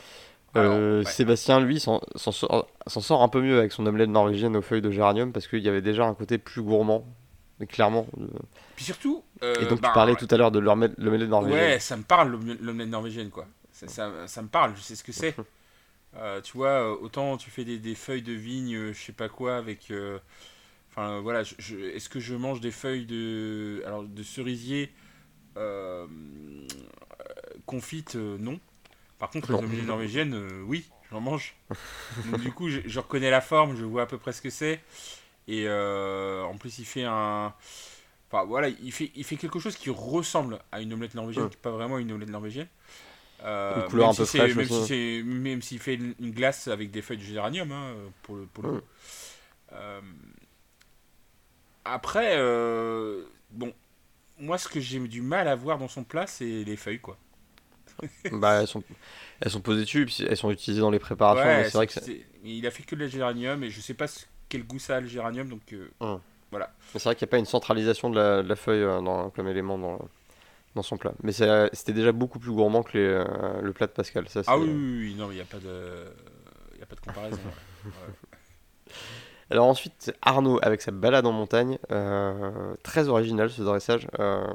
[0.62, 1.06] Euh, ouais.
[1.06, 5.32] Sébastien, lui, s'en sort, un peu mieux avec son omelette norvégienne aux feuilles de géranium
[5.32, 7.06] parce qu'il y avait déjà un côté plus gourmand,
[7.60, 8.08] mais clairement.
[8.20, 8.28] euh.
[8.76, 9.24] Puis surtout.
[9.43, 10.98] euh, Et donc bah, tu parlais tout à l'heure de l'omelette
[11.30, 11.60] norvégienne.
[11.60, 13.48] Ouais, ça me parle l'om- l'omelette norvégienne quoi.
[13.72, 15.36] Ça, ça, ça me parle, je sais ce que c'est.
[16.15, 19.58] Euh, tu vois, autant tu fais des, des feuilles de vigne, je sais pas quoi,
[19.58, 19.91] avec.
[20.89, 24.91] Enfin voilà, je- je- est-ce que je mange des feuilles de, alors, de cerisier
[27.65, 28.60] confites Non.
[29.19, 31.56] Par contre, les omelettes norvégiennes, euh, oui, j'en mange.
[32.25, 34.49] Donc du coup, je, je reconnais la forme, je vois à peu près ce que
[34.51, 34.80] c'est.
[35.47, 37.53] Et euh, en plus, il fait un.
[38.30, 41.49] Enfin voilà, il fait, il fait quelque chose qui ressemble à une omelette norvégienne, Ouais.
[41.49, 42.67] qui n'est pas vraiment une omelette norvégienne.
[43.43, 44.86] Euh, Une couleur même un peu si fraîche même aussi.
[45.62, 48.63] si s'il fait une, une glace avec des feuilles de géranium, hein, pour le, pour
[48.63, 48.80] le Ouais.
[48.80, 48.86] coup.
[49.73, 50.01] Euh,
[51.86, 52.36] après,
[53.51, 53.73] bon,
[54.39, 57.17] moi ce que j'ai du mal à voir dans son plat, c'est les feuilles, quoi.
[58.31, 58.83] Bah, elles sont,
[59.41, 61.43] elles sont posées dessus, puis elles sont utilisées dans les préparations.
[61.45, 63.69] Ouais, mais c'est vrai que c'est c'est- il a fait que de la géranium et
[63.69, 65.89] je sais pas ce- quel goût ça a le géranium, donc euh,
[66.51, 66.60] mais
[66.93, 69.29] c'est vrai qu'il n'y a pas une centralisation de la, de la feuille euh, dans-
[69.31, 69.99] comme élément dans,
[70.75, 71.13] dans son plat.
[71.23, 74.27] Mais c'est- c'était déjà beaucoup plus gourmand que les, euh, le plat de Pascal.
[74.29, 76.05] Ça, ah oui, oui, oui, non, il n'y a pas de,
[76.77, 77.38] il a pas de comparaison.
[77.86, 77.91] ouais.
[77.91, 78.93] Ouais.
[79.49, 81.77] Alors ensuite, Arnaud avec sa balade en montagne.
[81.91, 84.07] euh, très original ce dressage.
[84.19, 84.45] euh,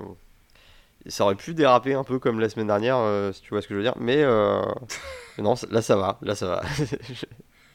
[1.06, 3.68] ça aurait pu déraper un peu comme la semaine dernière, euh, si tu vois ce
[3.68, 3.94] que je veux dire.
[3.98, 4.62] Mais euh,
[5.38, 6.18] non, là ça va.
[6.22, 6.62] Là ça va.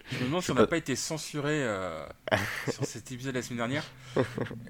[0.10, 0.78] Je me demande si on n'a pas.
[0.78, 2.06] été censuré euh,
[2.70, 3.84] sur cet épisode la semaine dernière.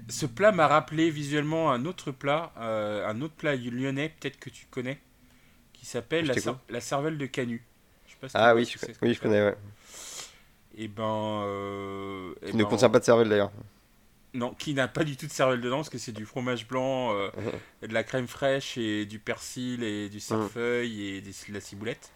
[0.08, 4.50] Ce plat m'a rappelé visuellement un autre plat, euh, un autre plat lyonnais, peut-être que
[4.50, 5.00] tu connais,
[5.72, 6.54] qui s'appelle la, t'écoute.
[6.54, 7.62] cer- la cervelle de Canut.
[8.06, 9.42] Je sais pas si tu ah oui, je, oui, je connais.
[9.42, 9.56] Ouais.
[10.76, 13.52] Et ben, euh, eh Qui ne ben, contient pas de cervelle d'ailleurs.
[14.34, 17.14] Non, qui n'a pas du tout de cervelle dedans, parce que c'est du fromage blanc,
[17.14, 17.30] euh,
[17.82, 22.10] de la crème fraîche, et du persil, et du cerfeuil, et des- de la ciboulette.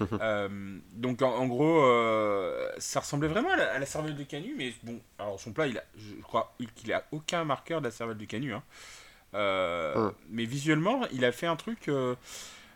[0.20, 0.48] Euh,
[0.94, 4.52] donc en, en gros, euh, ça ressemblait vraiment à la, à la cervelle de Canu,
[4.56, 7.92] mais bon, alors son plat, il a, je crois qu'il a aucun marqueur de la
[7.92, 8.52] cervelle de Canu.
[8.54, 8.62] hein.
[10.30, 11.88] Mais visuellement, il a fait un truc.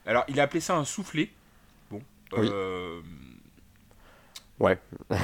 [0.07, 1.33] alors, il a appelé ça un soufflé.
[1.91, 2.01] Bon.
[2.37, 2.49] Oui.
[2.53, 3.01] euh,
[4.61, 4.79] Ouais.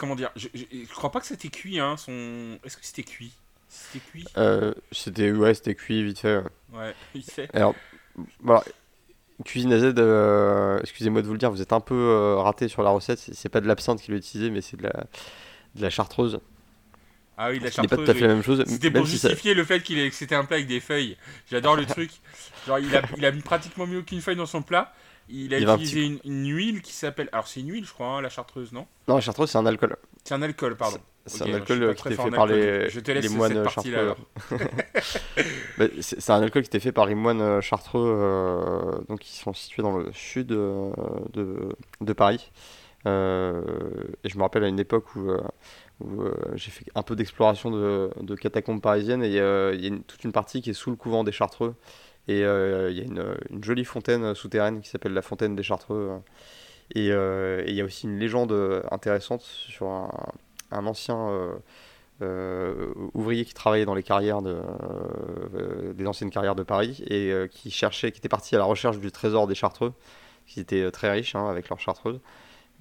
[0.00, 1.78] comment dire je, je, je crois pas que c'était cuit.
[1.78, 2.58] Hein, son...
[2.64, 3.32] Est-ce que c'était cuit?
[3.68, 4.24] C'était cuit?
[4.36, 6.40] Euh, c'était ouais, c'était cuit vite fait.
[6.72, 6.94] ouais.
[7.14, 7.48] Il fait.
[7.54, 7.74] Alors,
[8.40, 8.64] voilà.
[9.44, 12.82] Cuisine AZ, euh, excusez-moi de vous le dire, vous êtes un peu euh, raté sur
[12.82, 13.18] la recette.
[13.18, 14.92] C'est pas de l'absinthe qu'il a utilisé, mais c'est de la,
[15.76, 16.40] de la chartreuse.
[17.38, 18.04] Ah oui, la n'est pas chartreuse.
[18.04, 18.28] tout à fait oui.
[18.28, 18.62] la même chose.
[18.66, 21.16] C'était pour ça- justifier le fait qu'il que c'était un plat avec des feuilles.
[21.50, 22.10] J'adore le truc.
[22.66, 24.92] Genre, il a, il a mis pratiquement mis aucune feuille dans son plat.
[25.32, 27.28] Il a Il un utilisé une, une huile qui s'appelle.
[27.32, 28.86] Alors, c'est une huile, je crois, hein, la chartreuse, non?
[29.08, 29.96] Non, la chartreuse, c'est un alcool.
[30.24, 30.98] C'est un alcool, pardon.
[31.26, 34.14] C'est un alcool qui était fait par les, je te laisse les moines chartreux.
[36.00, 39.52] C'est un alcool qui était fait par les moines euh, chartreux, euh, donc qui sont
[39.52, 40.90] situés dans le sud euh,
[41.32, 41.68] de,
[42.00, 42.50] de Paris.
[43.06, 43.62] Euh,
[44.24, 45.30] et je me rappelle à une époque où,
[46.00, 50.02] où, j'ai fait un peu d'exploration de, de catacombes parisiennes et il y a une-
[50.02, 51.74] toute une partie qui est sous le couvent des Chartreux.
[52.28, 56.20] Et euh, il y a une, jolie fontaine souterraine qui s'appelle la fontaine des Chartreux.
[56.94, 58.52] Et euh, il y a aussi une légende
[58.90, 61.30] intéressante sur un, ancien
[62.22, 64.60] euh, ouvrier qui travaillait dans les carrières de,
[65.94, 69.10] des anciennes carrières de Paris et qui cherchait, qui était parti à la recherche du
[69.10, 69.92] trésor des Chartreux,
[70.46, 72.20] qui étaient très riches hein, avec leurs Chartreuses,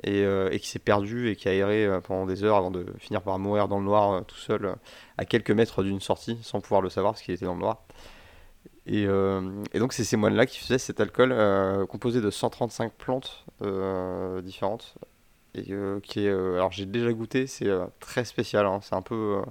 [0.04, 3.21] et, et qui s'est perdu et qui a erré pendant des heures avant de finir
[3.21, 4.75] par mourir dans le noir tout seul
[5.17, 7.84] à quelques mètres d'une sortie sans pouvoir le savoir parce qu'il était dans le noir.
[8.85, 12.93] Et, euh, et donc c'est ces moines-là qui faisaient cet alcool euh, composé de 135
[12.93, 14.95] plantes euh, différentes.
[15.55, 19.41] Et qui est alors j'ai déjà goûté c'est très spécial hein, c'est un peu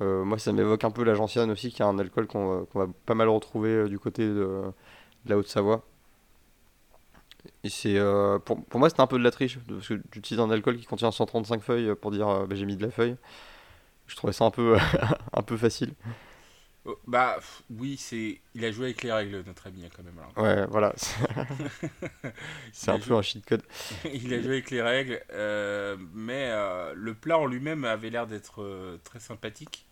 [0.00, 3.14] moi ça m'évoque un peu la gentiane aussi qui est un alcool qu'on va- pas
[3.14, 4.62] mal retrouver du côté de,
[5.26, 5.84] la Haute-Savoie.
[7.64, 7.98] Et c'est
[8.44, 11.10] pour, moi c'était un peu de la triche parce que j'utilise un alcool qui contient
[11.10, 13.16] 135 feuilles pour dire bah, j'ai mis de la feuille.
[14.06, 14.76] Je trouvais ça un peu
[15.32, 15.94] un peu facile
[16.84, 17.38] Oh, Bah,
[17.70, 18.40] oui, c'est.
[18.54, 20.18] Il a joué avec les règles, notre ami, hein, quand même.
[20.18, 20.36] alors.
[20.44, 20.92] ouais voilà
[22.72, 23.62] c'est un peu un cheat code
[24.12, 28.26] il a joué avec les règles, euh, mais euh, le plat en lui-même avait l'air
[28.26, 29.86] d'être euh, très sympathique.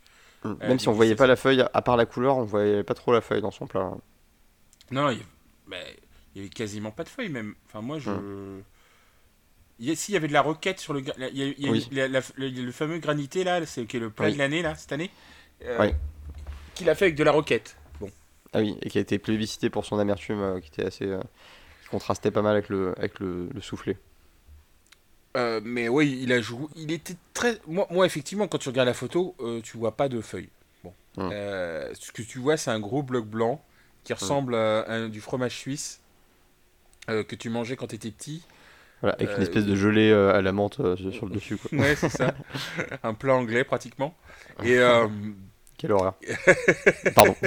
[0.45, 3.13] même si on voyait pas la feuille à part la couleur on voyait pas trop
[3.13, 3.93] la feuille dans son plat
[4.91, 5.23] Non, non, il y,
[5.69, 5.77] bah,
[6.35, 7.55] il y avait quasiment pas de feuilles, même.
[7.67, 8.11] Enfin, moi, je.
[9.79, 11.01] Il y a, si, il y avait de la roquette sur le.
[11.01, 11.89] Il y a, il y a Oui.
[11.93, 14.35] la- la- le, le fameux granité, là, c'est qui est le plat Oui.
[14.35, 15.11] de l'année, là, cette année.
[15.65, 15.89] euh, Oui.
[16.81, 17.77] Qu'il a fait avec de la roquette.
[18.01, 18.09] Bon.
[18.55, 21.21] Ah oui, et qui a été plébiscité pour son amertume, euh, qui était assez, euh,
[21.83, 23.99] qui contrastait pas mal avec le, avec le, le soufflé.
[25.37, 26.67] Euh, mais oui, il a joué.
[26.77, 27.59] Il était très.
[27.67, 30.49] Moi, moi effectivement, quand tu regardes la photo, euh, tu vois pas de feuilles.
[30.83, 30.93] Bon.
[31.19, 33.63] Euh, ce que tu vois, c'est un gros bloc blanc
[34.05, 36.01] qui ressemble à, un- du fromage suisse
[37.11, 38.43] euh, que tu mangeais quand tu étais petit.
[39.03, 41.57] Voilà, avec une espèce de gelée euh, à la menthe euh, sur le dessus.
[41.59, 41.79] Quoi.
[41.79, 42.35] Ouais, c'est ça.
[43.03, 44.15] un plat anglais pratiquement.
[44.63, 45.07] Et euh,
[45.81, 46.15] Quelle horreur.
[47.15, 47.35] Pardon.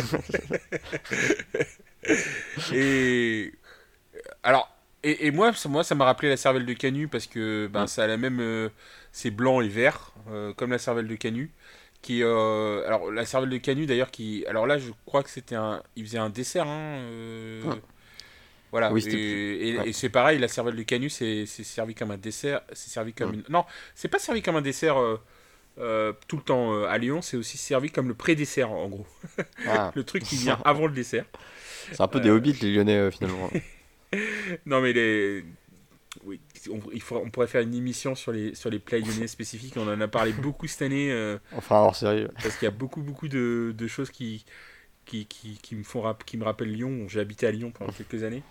[2.74, 3.54] et
[4.44, 4.70] alors
[5.04, 7.88] et, et moi ça moi ça m'a rappelé la cervelle de Canu parce que ben
[7.88, 8.70] ça a la même euh,
[9.12, 11.52] c'est blanc et vert euh, comme la cervelle de Canu
[12.02, 15.56] qui euh, alors la cervelle de Canu d'ailleurs qui alors là je crois que c'était
[15.56, 17.00] un il faisait un dessert hein,
[18.72, 19.90] voilà Oui, et, et- ouais.
[19.90, 23.14] et c'est pareil la cervelle de Canu c'est c'est servi comme un dessert c'est servi
[23.14, 23.66] comme une non
[23.96, 24.98] c'est pas servi comme un dessert
[25.80, 28.88] euh, euh, tout le temps euh, à Lyon c'est aussi servi comme le pré-dessert en
[28.90, 29.08] gros
[29.68, 31.26] Ah, le truc qui vient avant le dessert
[31.92, 33.50] c'est un peu des hobbits, les lyonnais, euh, finalement.
[34.66, 35.44] Non, mais les.
[36.24, 36.40] Oui,
[36.72, 39.74] on, il faudra- on pourrait faire une émission sur les, sur les plats lyonnais spécifiques.
[39.78, 42.28] On en a parlé beaucoup cette année euh, Enfin, hors série.
[42.42, 44.46] parce qu'il y a beaucoup, beaucoup de, de choses qui,
[45.06, 47.08] qui, qui, qui me font rap- qui me rappellent Lyon.
[47.10, 48.44] J'ai habité à Lyon pendant quelques années.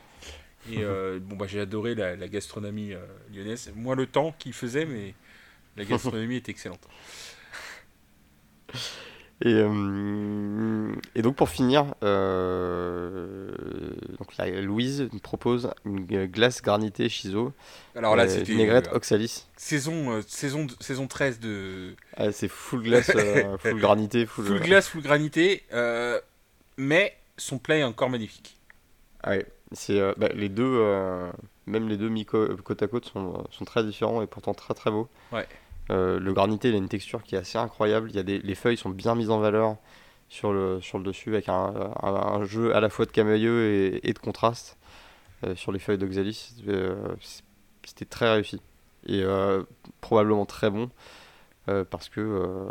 [0.71, 2.99] Et euh, bon, bah, j'ai adoré la, la gastronomie euh,
[3.33, 3.73] lyonnaise.
[3.77, 5.15] Moins le temps qu'il faisait, mais
[5.77, 6.87] la gastronomie est excellente.
[9.45, 13.51] Et, euh, et donc, pour finir, euh,
[14.19, 17.53] donc là, Louise nous propose une glace garnitée Chiso,
[17.97, 19.47] Alors là, euh, c'était vinaigrette euh, Oxalis.
[19.57, 23.11] saison, saison, saison 13 de Ah, c'est full glace,
[23.59, 24.47] full granité, full.
[24.47, 25.65] full glace, full granité.
[26.77, 28.57] mais son plat est encore magnifique.
[29.25, 30.81] Ah ouais, c'est bah, les deux,
[31.67, 34.75] même les deux mis co- côte à côte sont, sont très différents et pourtant très
[34.75, 35.09] très beaux.
[35.33, 35.47] Ouais.
[35.91, 38.09] Euh, le granité, il a une texture qui est assez incroyable.
[38.11, 39.77] Il y a des, les feuilles sont bien mises en valeur
[40.29, 41.73] sur le, sur le dessus avec un,
[42.03, 44.79] un- un jeu à la fois de camailleux et, et de contraste
[45.45, 46.55] euh, sur les feuilles d'oxalis.
[46.69, 46.95] Euh,
[47.85, 48.61] C'était très réussi
[49.07, 49.65] et euh,
[50.01, 50.89] probablement très bon.
[51.69, 52.67] euh, parce que euh,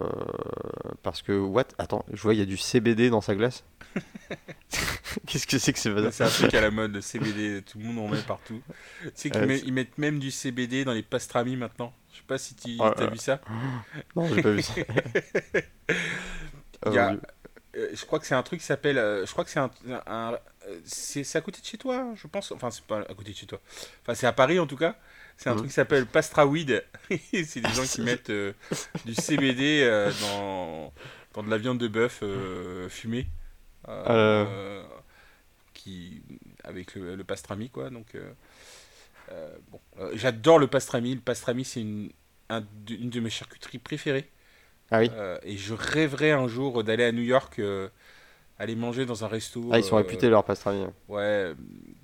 [1.04, 1.66] parce que what?
[1.78, 3.64] Attends je vois il y a du CBD dans sa glace
[5.28, 7.78] qu'est-ce que c'est que ce bazar C'est un truc à la mode, le CBD, tout
[7.80, 8.62] le monde en met partout.
[9.04, 11.94] Tu sais qu'ils met- mettent même du CBD dans les pastrami maintenant.
[12.12, 13.40] Je sais pas si tu as vu ça.
[14.16, 14.74] Non, j'ai pas vu ça.
[16.88, 17.16] Il y a-.
[17.78, 18.98] Euh, je crois que c'est un truc qui s'appelle.
[18.98, 19.72] euh, je crois que c'est un.
[20.08, 20.34] un-
[20.68, 22.52] euh, c'est à côté de chez toi, je pense.
[22.52, 23.62] Enfin, c'est pas à côté de chez toi.
[24.04, 24.96] Enfin, c'est à Paris en tout cas.
[25.38, 25.58] C'est un Mhm.
[25.60, 26.84] truc qui s'appelle Pastraweed.
[27.32, 28.32] c'est des gens qui mettent
[29.06, 29.88] du CBD
[30.22, 30.94] dans,
[31.34, 32.22] dans de la viande de bœuf
[32.90, 33.28] fumée.
[33.90, 34.04] Euh,
[34.48, 34.84] euh,
[35.74, 36.22] qui,
[36.64, 37.90] avec le, le pastrami, quoi.
[37.90, 38.34] Donc, euh,
[39.72, 39.80] bon.
[40.16, 41.16] J'adore le pastrami.
[41.16, 42.10] Le pastrami, c'est une,
[42.50, 44.30] un une de mes charcuteries préférées.
[44.92, 45.10] Ah oui.
[45.44, 47.62] Et je rêverais un jour d'aller à New York,
[48.60, 49.64] aller manger dans un resto.
[49.72, 50.86] Ah, ils sont euh, réputés leur pastrami.
[51.08, 51.54] Ouais,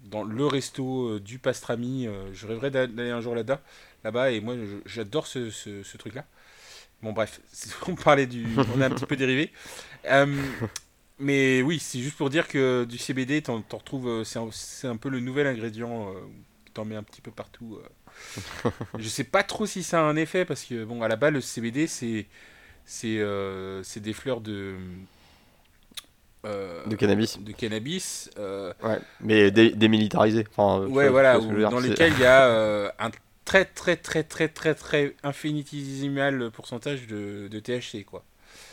[0.06, 2.08] dans le resto euh, du pastrami.
[2.08, 3.62] euh, je rêverais d'a- d'aller un jour là-bas.
[4.04, 6.26] Là-bas, et moi, j'adore ce, ce- ce truc-là.
[7.04, 7.42] Bon, bref,
[7.88, 8.66] on parlait du.
[8.76, 9.52] On est un petit peu dérivé.
[11.20, 14.08] Mais oui, c'est juste pour dire que du CBD, t'en t'en retrouves.
[14.08, 16.10] euh, C'est un, c'est un peu le nouvel ingrédient.
[16.10, 16.20] euh,
[16.74, 17.80] T'en mets un petit peu partout.
[18.66, 18.70] euh.
[19.00, 21.34] je sais pas trop si ça a un effet, parce que, bon, à la base,
[21.34, 22.26] le CBD, c'est.
[22.86, 24.76] C'est euh, c'est des fleurs de.
[26.46, 27.40] euh, De cannabis.
[27.42, 28.30] de cannabis.
[28.38, 29.00] Ouais.
[29.22, 30.46] Mais dé- démilitarisé.
[30.56, 33.12] Enfin, Ouais, voilà, où- dans lesquels il y a un
[33.46, 38.24] très très très très très très infinitésimal pourcentage de, de THC quoi.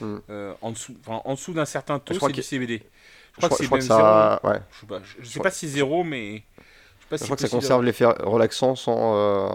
[0.00, 0.16] Mm.
[0.30, 2.78] Euh, en dessous, enfin, en dessous d'un certain taux, c'est du CBD.
[2.78, 3.98] Je Je crois que c'est même zéro.
[4.00, 4.60] ça, ouais.
[4.72, 7.36] Je sais pas, je- je sais pas si zéro, mais je sais pas Je crois
[7.36, 9.48] que ça conserve l'effet relaxant sans, euh,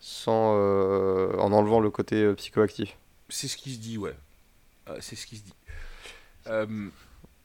[0.00, 2.96] sans euh, en enlevant le côté psychoactif.
[3.28, 4.14] C'est ce qui se dit, ouais.
[5.00, 5.54] C'est ce qui se dit.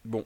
[0.06, 0.26] Bon,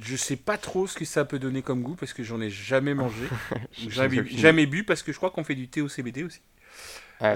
[0.00, 2.50] je sais pas trop ce que ça peut donner comme goût parce que j'en ai
[2.50, 3.24] jamais mangé,
[3.88, 6.40] jamais, jamais bu parce que je crois qu'on fait du thé au CBD aussi.
[7.20, 7.34] Ouais.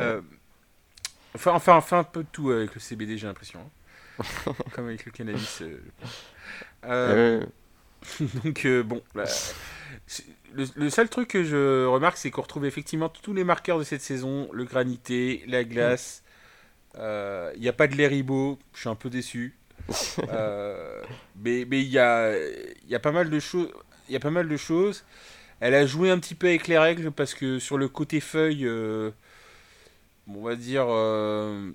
[1.35, 3.61] Euh, enfin, enfin, enfin, un peu de tout avec le CBD, j'ai l'impression.
[3.61, 3.71] hein.
[4.73, 5.63] Comme avec le cannabis.
[5.63, 5.79] euh.
[6.85, 7.47] Euh,
[8.45, 9.03] donc, euh, bon.
[9.15, 9.29] là,
[10.55, 13.85] le, le seul truc que je remarque, c'est qu'on retrouve effectivement tous les marqueurs de
[13.85, 16.23] cette saison le granité, la glace.
[16.99, 19.57] euh, Il n'y a pas de l'Eribo, je suis un peu déçu.
[20.29, 21.03] Euh,
[21.37, 23.71] mais mais il y a, il y a pas mal de choses.
[24.09, 25.05] Il y a pas mal de choses.
[25.61, 28.67] Elle a joué un petit peu avec les règles parce que sur le côté feuille,
[28.67, 29.11] euh,
[30.29, 31.71] on va dire, euh,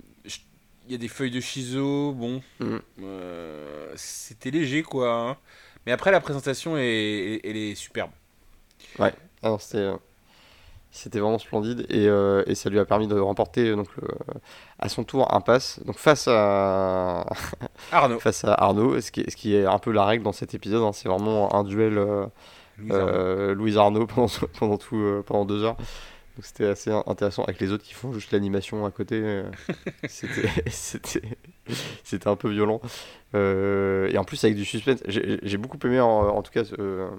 [0.86, 2.12] il y a des feuilles de chiso.
[2.12, 2.80] Bon, Mhm.
[3.02, 5.12] euh, c'était léger quoi.
[5.12, 5.36] hein.
[5.86, 8.10] Mais après la présentation est, elle est superbe.
[8.98, 9.10] Ah
[9.42, 9.96] non, c'était, euh,
[10.90, 14.08] c'était vraiment splendide et, euh, et ça lui a permis de remporter donc, le-
[14.78, 17.26] à son tour un pass donc face à,
[17.92, 18.18] Arnaud.
[18.18, 20.54] face à Arnaud, ce qui, est, ce qui est un peu la règle dans cet
[20.54, 20.82] épisode.
[20.82, 20.92] hein.
[20.92, 24.06] c'est vraiment un duel euh, Louise Arnaud.
[24.06, 25.76] pendant, pendant, tout, pendant deux heures.
[26.38, 29.20] Donc c'était assez intéressant avec les autres qui font juste l'animation à côté.
[29.20, 29.50] euh,
[30.06, 31.20] c'était,
[32.26, 32.80] un peu violent.
[33.34, 35.00] Euh, et en plus avec du suspense.
[35.08, 37.10] J'ai, beaucoup aimé en, en tout cas euh,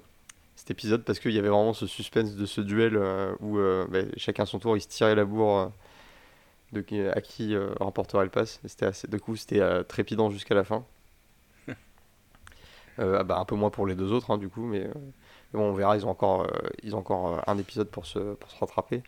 [0.56, 3.58] cet épisode parce qu'il y avait vraiment ce suspense de ce duel euh, où
[3.92, 5.70] bah, chacun son tour il se tirait la bourre
[6.72, 6.82] de
[7.14, 8.58] à qui remporterait le pass.
[8.64, 10.86] C'était assez, du coup c'était trépidant jusqu'à la fin.
[12.98, 14.92] Euh, ah bah, un peu moins pour les deux autres hein, du coup mais, euh,
[15.52, 18.34] mais bon on verra ils ont encore, euh, ils ont encore un épisode pour se,
[18.34, 19.02] pour se rattraper.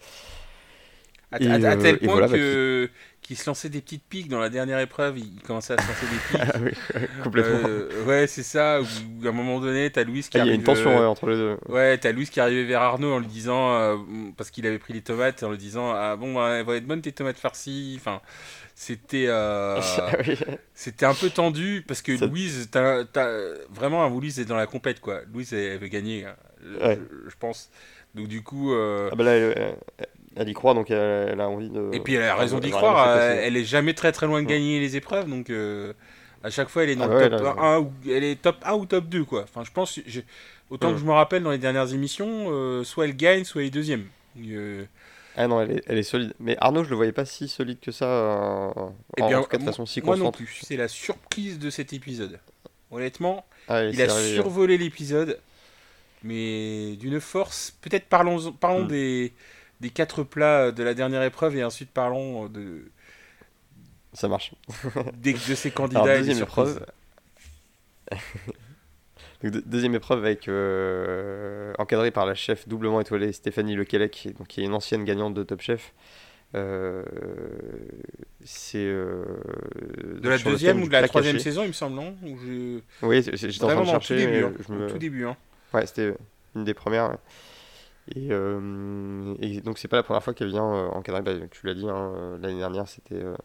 [1.33, 2.37] À, et, à- à tel euh, point voilà, bah,
[3.35, 5.18] se lançait des petites piques dans la dernière épreuve.
[5.18, 6.53] Il commençait à se lancer des piques.
[6.55, 6.73] Ah oui,
[7.23, 7.61] complètement.
[7.68, 8.81] Euh, ouais, c'est ça.
[8.83, 10.90] Où à un moment donné, t'as Louise qui Ah, il y a arrive, une tension
[10.90, 11.57] euh, ouais, entre les deux.
[11.68, 13.97] Ouais, t'as Louise qui arrivait vers Arnaud en lui disant, euh,
[14.37, 16.87] parce qu'il avait pris les tomates, en lui disant, ah bon, bah, elles vont être
[16.87, 17.97] bonnes tes tomates farcies?
[17.99, 18.21] Enfin,
[18.75, 19.81] c'était, Ah
[20.75, 24.66] c'était un peu tendu parce que Ça- Louise, t'as, t'as- vraiment, Louise est dans la
[24.66, 25.21] compète quoi.
[25.33, 26.37] Louise, elle, elle veut gagner, hein,
[26.81, 26.99] Ouais.
[27.25, 27.71] je, je pense.
[28.14, 29.55] Donc du coup, Ah bah là, elle,
[29.99, 31.90] elle- elle y croit, donc elle, elle a envie de.
[31.92, 33.07] et puis elle a raison d'y croire.
[33.16, 33.47] Elle, passer.
[33.47, 34.53] elle est jamais très très loin de Ouais.
[34.53, 35.92] gagner les épreuves, donc euh,
[36.42, 38.40] à chaque fois, elle est dans Ah le ouais, top là, 1 ou elle est
[38.42, 39.42] top 1 ou top 2 quoi.
[39.45, 39.99] Enfin, je pense,
[40.71, 43.68] autant que je me rappelle dans les dernières émissions, euh, soit elle gagne, soit elle
[43.68, 44.07] est deuxième.
[44.40, 44.85] Euh,
[45.37, 46.33] Ah non, elle est, elle est solide.
[46.40, 48.07] Mais Arnaud, je le voyais pas si solide que ça.
[48.07, 48.71] euh,
[49.18, 50.61] Eh en, bien, en tout cas, de moi- façon si Moi non plus.
[50.62, 52.38] C'est la surprise de cet épisode.
[52.90, 55.38] Honnêtement, Ah, il a survolé l'épisode,
[56.23, 57.75] mais d'une force.
[57.81, 58.88] Peut-être parlons, parlons Mm.
[58.88, 59.33] des,
[59.83, 62.85] des quatre plats de la dernière épreuve et ensuite parlons de,
[64.14, 64.55] Ça marche.
[65.14, 66.03] des- de ces candidats.
[66.05, 66.87] Alors, deuxième épreuve.
[69.42, 74.61] Donc, deuxième épreuve avec euh, encadrée par la chef doublement étoilée Stéphanie Lequelec, donc, qui
[74.61, 75.92] est une ancienne gagnante de Top Chef.
[76.55, 77.03] Euh,
[78.45, 79.25] c'est euh,
[80.21, 81.45] De la deuxième ou de la troisième caché.
[81.45, 82.14] saison, il me semble, non?
[82.23, 84.16] Ou je- Oui, j'étais en train de le tout chercher.
[84.16, 84.45] début.
[84.45, 84.53] hein.
[84.68, 85.27] je me- tout début.
[85.27, 85.37] hein.
[85.75, 86.14] Ouais, c'était
[86.55, 87.16] une des premières.
[88.08, 91.66] Et, euh, et donc c'est pas la première fois qu'elle vient euh, encadrer, bah, tu
[91.66, 93.36] l'as dit, hein, euh, l'année dernière c'était, euh,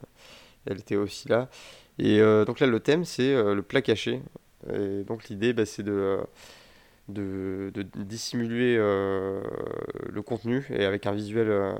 [0.66, 1.50] elle était aussi là.
[2.00, 4.22] Et donc là le thème c'est le plat caché.
[4.74, 6.20] Et donc l'idée bah, c'est de,
[7.10, 11.78] de, dissimuler le contenu et avec un visuel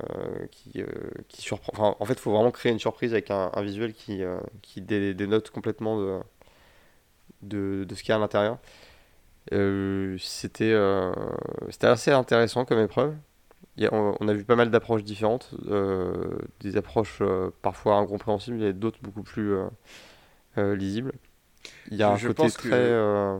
[0.50, 0.82] qui,
[1.28, 1.96] qui surprend.
[2.00, 4.22] En fait il faut vraiment créer une surprise avec un, visuel qui,
[4.62, 6.18] qui dé- dénote complètement de,
[7.42, 8.58] de, de ce qu'il y a à l'intérieur.
[9.52, 11.12] Euh, c'était euh,
[11.70, 13.14] c'était assez intéressant comme épreuve.
[13.80, 17.22] A- on, on a vu pas mal d'approches différentes, euh, des approches
[17.62, 19.54] parfois incompréhensibles et d'autres beaucoup plus
[20.56, 21.12] lisibles.
[21.90, 22.92] Il y a un je côté pense très.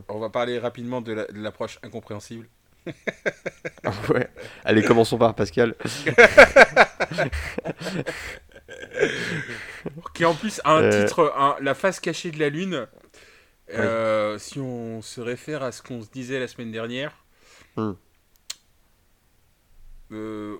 [0.09, 2.47] On va parler rapidement de la- de l'approche incompréhensible.
[4.09, 4.27] ouais.
[4.63, 5.75] Allez, commençons par Pascal.
[10.13, 12.87] qui en plus a un titre, La face cachée de la Lune.
[14.39, 17.13] Si on se réfère à ce qu'on se disait la semaine dernière,
[17.75, 17.93] hmm.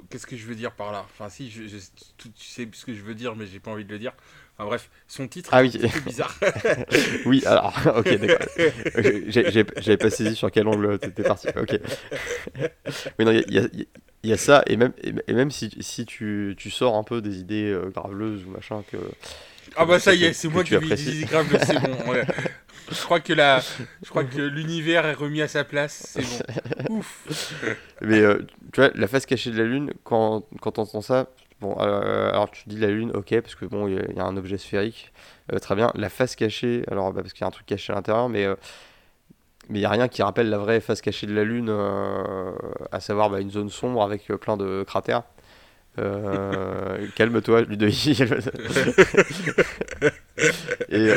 [0.10, 1.05] qu'est-ce que je veux dire par là?
[1.12, 1.64] Enfin, si, je,
[2.18, 4.14] tu sais ce que je veux dire, mais j'ai pas envie de le dire.
[4.60, 5.72] Enfin bref, son titre ah, oui.
[5.74, 6.38] est un peu bizarre.
[7.26, 8.45] oui, alors, ok, d'accord.
[9.30, 11.47] J'avais pas saisi sur quel angle t'étais parti.
[11.55, 11.80] Ok.
[13.18, 13.68] Mais non, il y a,
[14.24, 17.39] y a, ça, et même, et même si, si tu, tu, sors un peu des
[17.39, 18.97] idées euh, graveleuses ou machin que.
[19.82, 21.95] Ah bah ça y est, c'est moi qui ai des idées graveleuses, c'est bon.
[22.91, 23.61] Je crois que la,
[24.03, 26.89] je crois que l'univers est remis à sa place, c'est bon.
[26.97, 27.53] Ouf.
[28.01, 28.39] Mais euh,
[28.73, 31.27] tu vois, la face cachée de la lune, quand, quand on entend ça,
[31.61, 34.38] Bon, euh, alors tu dis la Lune, ok, parce que bon, il y, a un
[34.38, 35.11] objet sphérique,
[35.51, 35.91] euh, très bien.
[35.93, 38.47] La face cachée, alors bah, parce qu'il y a un truc caché à l'intérieur, mais
[39.67, 41.69] mais il n'y a rien qui rappelle la vraie face cachée de la Lune,
[42.91, 45.23] à savoir bah, une zone sombre avec plein de cratères.
[47.16, 48.22] Calme-toi, Ludovic.
[50.89, 51.10] et,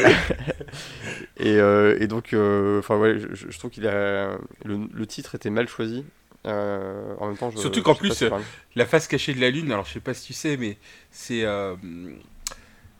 [1.38, 1.56] et,
[2.00, 2.34] et, donc,
[2.78, 6.04] enfin ouais, je, trouve qu'il a le, le, titre était mal choisi.
[6.44, 8.24] Euh, en même temps, Surtout qu'en plus,
[8.74, 10.76] la face cachée de la Lune, alors je sais pas si tu sais, mais
[11.10, 11.76] c'est euh,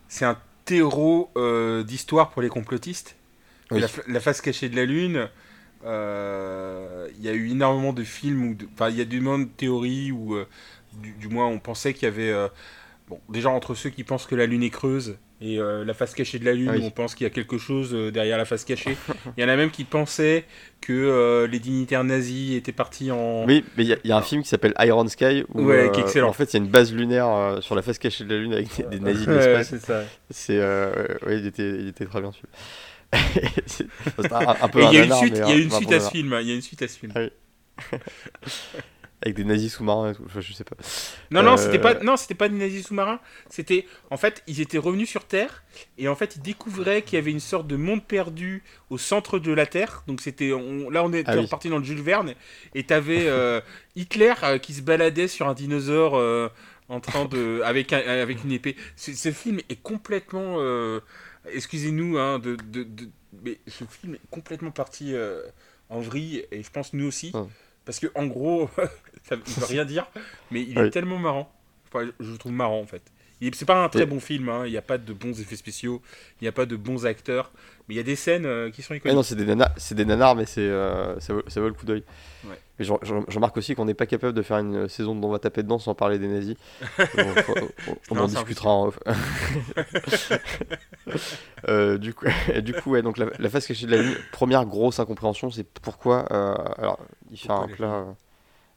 [0.07, 3.15] c'est un terreau euh, d'histoire pour les complotistes.
[3.71, 5.29] La, face cachée de la Lune,
[5.83, 10.11] il y a eu énormément de films, enfin il y a du monde de théories,
[10.11, 10.37] ou
[11.01, 12.33] du, du, moins on pensait qu'il y avait...
[13.07, 16.15] bon, déjà entre ceux qui pensent que la Lune est creuse et euh, la face
[16.15, 18.45] cachée de la Lune, ah on pense qu'il y a quelque chose euh, derrière la
[18.45, 18.95] face cachée.
[19.37, 20.45] Il y en a même qui pensaient
[20.79, 23.45] que euh, les dignitaires nazis étaient partis en.
[23.45, 26.03] Oui, mais il y, a un film qui s'appelle Iron Sky où ouais, qui est
[26.03, 26.29] excellent.
[26.29, 28.53] en fait il y a une base lunaire sur la face cachée de la Lune
[28.53, 29.67] avec des, nazis de l'espace.
[29.67, 30.03] c'est ça.
[30.29, 32.47] C'est, ouais, il était, il était très bien celui
[34.31, 36.37] un, peu il y a une suite, il y a une suite à ce film.
[36.41, 37.13] Il y a une suite à ce film
[39.23, 40.75] avec des nazis sous-marins je sais pas.
[41.31, 43.19] Non, non, c'était pas, euh, non, c'était pas des nazis sous-marins.
[43.49, 45.63] C'était, en fait, ils étaient revenus sur Terre
[45.97, 49.39] et en fait, ils découvraient qu'il y avait une sorte de monde perdu au centre
[49.39, 50.03] de la Terre.
[50.07, 52.33] Donc c'était, là, on est ah reparti dans le Jules Verne
[52.75, 53.61] et t'avais euh,
[53.95, 56.13] Hitler euh, qui se baladait sur un dinosaure
[56.89, 58.75] en train de, avec avec une épée.
[58.97, 60.57] Ce film est complètement,
[61.49, 62.87] excusez-nous, hein, de, de,
[63.41, 65.13] mais ce film est complètement parti
[65.89, 67.31] en vrille et je pense nous aussi.
[67.85, 68.69] Parce que en gros,
[69.23, 70.07] ça ne veut rien dire,
[70.51, 71.51] mais il est tellement marrant.
[71.87, 73.03] Enfin, je le trouve marrant en fait.
[73.53, 74.63] C'est pas un très bon film, hein.
[74.65, 76.01] il n'y a pas de bons effets spéciaux,
[76.39, 77.51] il n'y a pas de bons acteurs,
[77.87, 79.15] mais il y a des scènes euh, qui sont iconiques.
[79.15, 82.03] non, c'est des, nanars, des nanars, mais euh, ça, vaut, ça, vaut, le coup d'œil.
[82.45, 85.39] Mais je, remarque aussi qu'on n'est pas capable de faire une saison dont on va
[85.39, 86.55] taper dedans sans parler des nazis.
[88.09, 88.99] on, en discutera en off.
[91.69, 92.25] Euh, du coup,
[92.61, 95.63] du coup ouais, donc la, la, face cachée de la lune, première grosse incompréhension, c'est
[95.63, 96.21] pourquoi.
[96.77, 96.99] alors,
[97.31, 98.05] il fait un plat,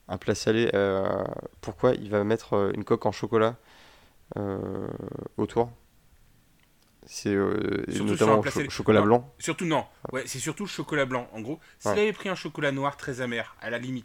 [0.08, 0.70] un plat salé.
[1.60, 3.56] pourquoi il va mettre une coque en chocolat
[5.36, 5.70] autour.
[7.06, 9.32] C'est euh, notamment le chocolat blanc.
[9.38, 11.28] Surtout non, ouais, c'est surtout le chocolat blanc.
[11.32, 14.04] En gros, s'il avait pris un chocolat noir très amer, à la limite,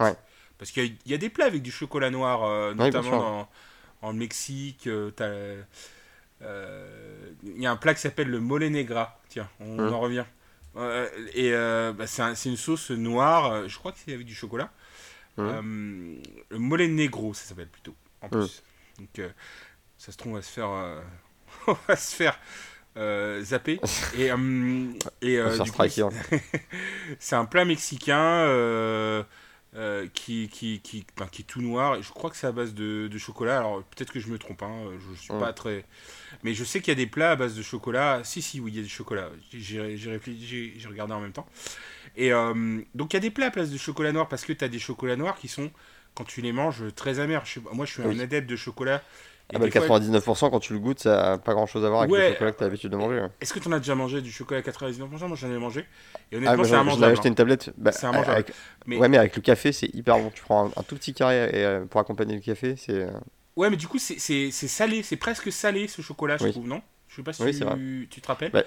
[0.60, 3.50] parce qu'il y, a des plats avec du chocolat noir, euh, notamment
[4.04, 4.86] en Mexique.
[4.86, 5.66] Il
[7.58, 9.20] y a un plat qui s'appelle le mole negra.
[9.30, 9.94] Tiens, on, hum.
[9.94, 10.26] en revient.
[11.34, 13.68] et bah, c'est une sauce noire.
[13.68, 14.70] je crois que c'est avec du chocolat.
[15.38, 16.22] Hum.
[16.52, 17.96] le mole negro, ça s'appelle plutôt.
[18.22, 18.42] En hum.
[18.42, 18.62] plus.
[19.00, 19.20] Donc
[20.02, 21.00] ça se trouve, on va se faire, euh,
[21.68, 22.40] on va se faire
[22.98, 23.80] euh, zapper.
[24.18, 25.40] Et, euh, et
[27.20, 29.24] c'est un plat mexicain
[30.14, 31.98] qui, qui, qui, ben, qui, est tout noir.
[31.98, 33.60] Et je crois que c'est à base de, de chocolat.
[33.60, 35.86] Alors peut-être que je me trompe, hein, je suis pas très.
[36.42, 38.22] Mais je sais qu'il y a des plats à base de chocolat.
[38.24, 39.30] Si, si, oui, il y a du chocolat.
[39.54, 41.48] J'ai réfléchi, j'ai regardé en même temps.
[42.18, 42.32] Et
[42.96, 44.68] donc il y a des plats à base de chocolat noir parce que tu as
[44.68, 45.70] des chocolats noirs qui sont,
[46.16, 47.44] quand tu les manges, très amers.
[47.72, 49.04] moi, je suis un adepte de chocolat
[49.54, 52.14] ah bah, 99% quand tu le goûtes, ça n'a pas grand chose à voir avec
[52.14, 53.26] le chocolat que tu as l'habitude de manger.
[53.42, 55.86] Est-ce que tu en as déjà mangé du chocolat à 99% Moi j'en ai mangé.
[56.32, 57.14] Et honnêtement, ah, bah, c'est un mangeable.
[57.14, 57.72] acheté une tablette.
[57.78, 58.46] Bah, c'est un mangeable.
[58.86, 58.98] mais...
[58.98, 60.32] Ouais, mais avec le café, c'est hyper bon.
[60.34, 62.94] Tu prends un, tout petit carré et, euh, pour accompagner le café, c'est.
[62.94, 63.12] Euh,
[63.56, 64.20] ouais, mais du coup, c'est
[64.52, 65.04] salé.
[65.04, 66.82] C'est presque salé ce chocolat, je trouve, non?
[67.12, 68.52] Je sais pas si tu, tu, te rappelles.
[68.52, 68.64] Bah,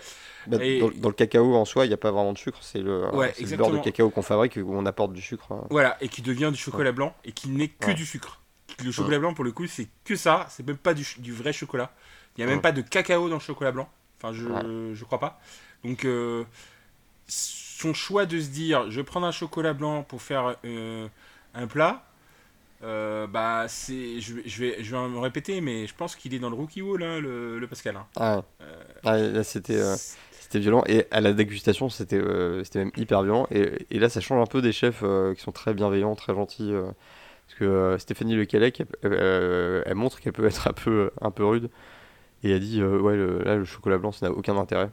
[0.47, 2.59] dans, le cacao en soi, il n'y a pas vraiment de sucre.
[2.61, 5.51] C'est le, le beurre de cacao qu'on fabrique où on apporte du sucre.
[5.51, 5.65] Hein.
[5.71, 8.43] Voilà, et qui devient du chocolat blanc et qui n'est que du sucre.
[8.83, 10.47] Le chocolat blanc, pour le coup, c'est que ça.
[10.51, 11.93] C'est même pas du, vrai chocolat.
[12.37, 13.89] Il n'y a même pas de cacao dans le chocolat blanc.
[14.19, 15.41] Enfin, je, je crois pas.
[15.85, 16.45] Donc, euh,
[17.29, 21.07] son choix de se dire je vais prendre un chocolat blanc pour faire euh,
[21.55, 22.05] un plat,
[22.83, 26.39] euh, bah, c'est, je, je, vais, je vais me répéter, mais je pense qu'il est
[26.39, 27.97] dans le rookie wall, hein, le, le, Pascal.
[27.97, 28.07] Hein.
[28.17, 28.43] Ah,
[29.05, 29.81] ah là, c'était.
[30.41, 32.21] C'était violent et à la dégustation c'était
[32.65, 35.03] c'était même hyper violent et, et, là ça change un peu des chefs
[35.35, 36.71] qui sont très bienveillants, très gentils
[37.47, 41.31] parce que euh, Stéphanie Le Calec, euh, elle, montre qu'elle peut être un peu, un
[41.31, 41.71] peu rude.
[42.43, 44.91] et a dit euh, ouais le- là le chocolat blanc ça n'a aucun intérêt.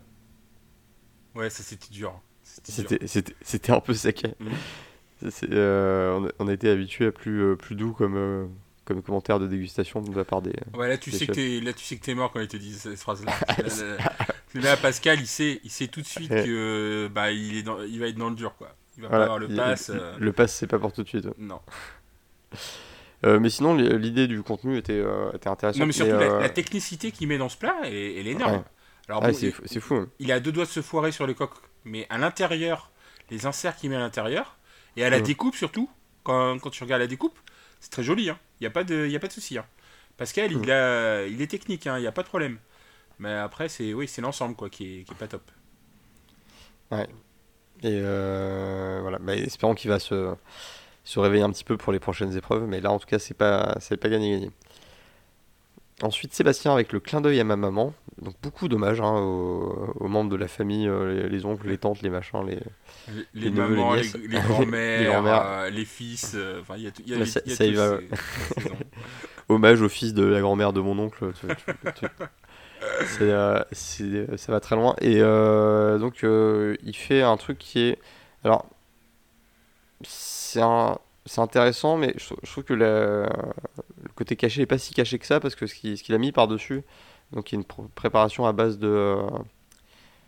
[1.35, 2.19] Ouais, ça c'était dur.
[2.43, 4.25] C'était un peu sec.
[5.29, 8.45] C'est, euh, on, été habitué à plus plus doux comme euh,
[8.85, 10.53] comme commentaire de dégustation de la part des.
[10.73, 12.57] Ouais, là tu sais que t'es, là tu sais que t'es mort quand il te
[12.57, 13.31] dit cette phrase-là.
[13.57, 13.97] là,
[14.55, 17.81] là, là, Pascal, il sait, il sait tout de suite que bah il est dans,
[17.83, 18.75] il va être dans le dur quoi.
[18.97, 19.89] Il va pas Voilà, avoir le pass.
[19.89, 21.25] le, euh, le pass c'est pas pour tout de suite.
[21.25, 21.33] ouais.
[21.37, 21.61] Non.
[23.23, 25.79] Euh, mais sinon li- l'idée du contenu était euh, était intéressante.
[25.79, 28.31] Non mais surtout mais, euh, la technicité qu'il met dans ce plat, elle, elle est
[28.31, 28.53] énorme.
[28.53, 28.63] Ouais.
[29.07, 30.09] Alors ouais, bon, c'est il, fou- hein.
[30.19, 32.91] il a deux doigts de se foirer sur les coques, mais à l'intérieur,
[33.29, 34.57] les inserts qu'il met à l'intérieur
[34.97, 35.89] et à la découpe surtout,
[36.23, 37.37] quand, quand tu regardes la découpe,
[37.79, 38.23] c'est très joli.
[38.23, 38.39] Il hein.
[38.59, 39.57] n'y a pas de, y a pas de souci.
[39.57, 39.65] Hein.
[40.17, 42.57] Pascal, il a, il est technique, il n'y a pas de problème.
[43.19, 45.43] Mais après, c'est oui, c'est l'ensemble quoi qui est, qui est pas top.
[47.83, 50.35] Et euh, voilà, bah, espérons qu'il va se,
[51.03, 53.33] se réveiller un petit peu pour les prochaines épreuves, mais là en tout cas c'est
[53.37, 54.51] pas c'est pas gagné gagné.
[56.01, 60.07] Ensuite Sébastien avec le clin d'œil à ma maman, donc beaucoup d'hommages hein, aux, aux
[60.07, 62.55] membres de la famille, euh, les, les oncles, les tantes, les machins, les...
[62.55, 64.01] Les, Les les mamans, les,
[64.47, 67.55] grands-mères, euh, les fils, euh, enfin il y a, tout- y a, il y a
[67.55, 68.07] ça y va, ces-
[68.55, 68.77] ces saisons.
[69.47, 71.33] hommages au fils de la grand-mère de mon oncle.
[71.99, 72.05] tu-
[73.21, 74.95] euh, ça va très loin.
[75.01, 77.99] Et donc il fait un truc qui est...
[78.43, 78.65] Alors,
[80.07, 80.97] c'est un...
[81.27, 84.91] C'est intéressant, mais je, trou- je trouve que la- le côté caché n'est pas si
[84.95, 86.81] caché que ça, parce que ce qu'il a mis par-dessus,
[87.31, 88.87] donc il y a une pr- préparation à base de...
[88.87, 89.27] euh,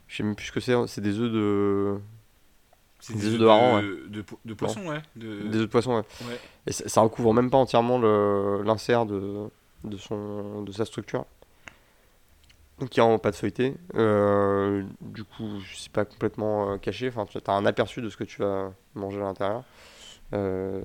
[0.07, 1.97] je sais même plus ce que c'est, c'est des œufs de...
[2.99, 5.01] C'est Des des œufs de hareng, de, de poisson, ouais.
[5.15, 5.41] De...
[5.47, 6.03] Des œufs de poisson, ouais.
[6.30, 6.39] Ouais.
[6.67, 7.97] Et ça, ça recouvre même pas entièrement
[8.61, 9.49] l'insert de,
[9.84, 11.26] de, son, de sa structure.
[12.80, 13.76] Donc il n'y a vraiment pas de feuilleté.
[13.95, 17.07] Euh, du coup, c'est pas complètement euh, caché.
[17.07, 19.63] Enfin, tu as un aperçu de ce que tu vas manger à l'intérieur.
[20.34, 20.82] Euh,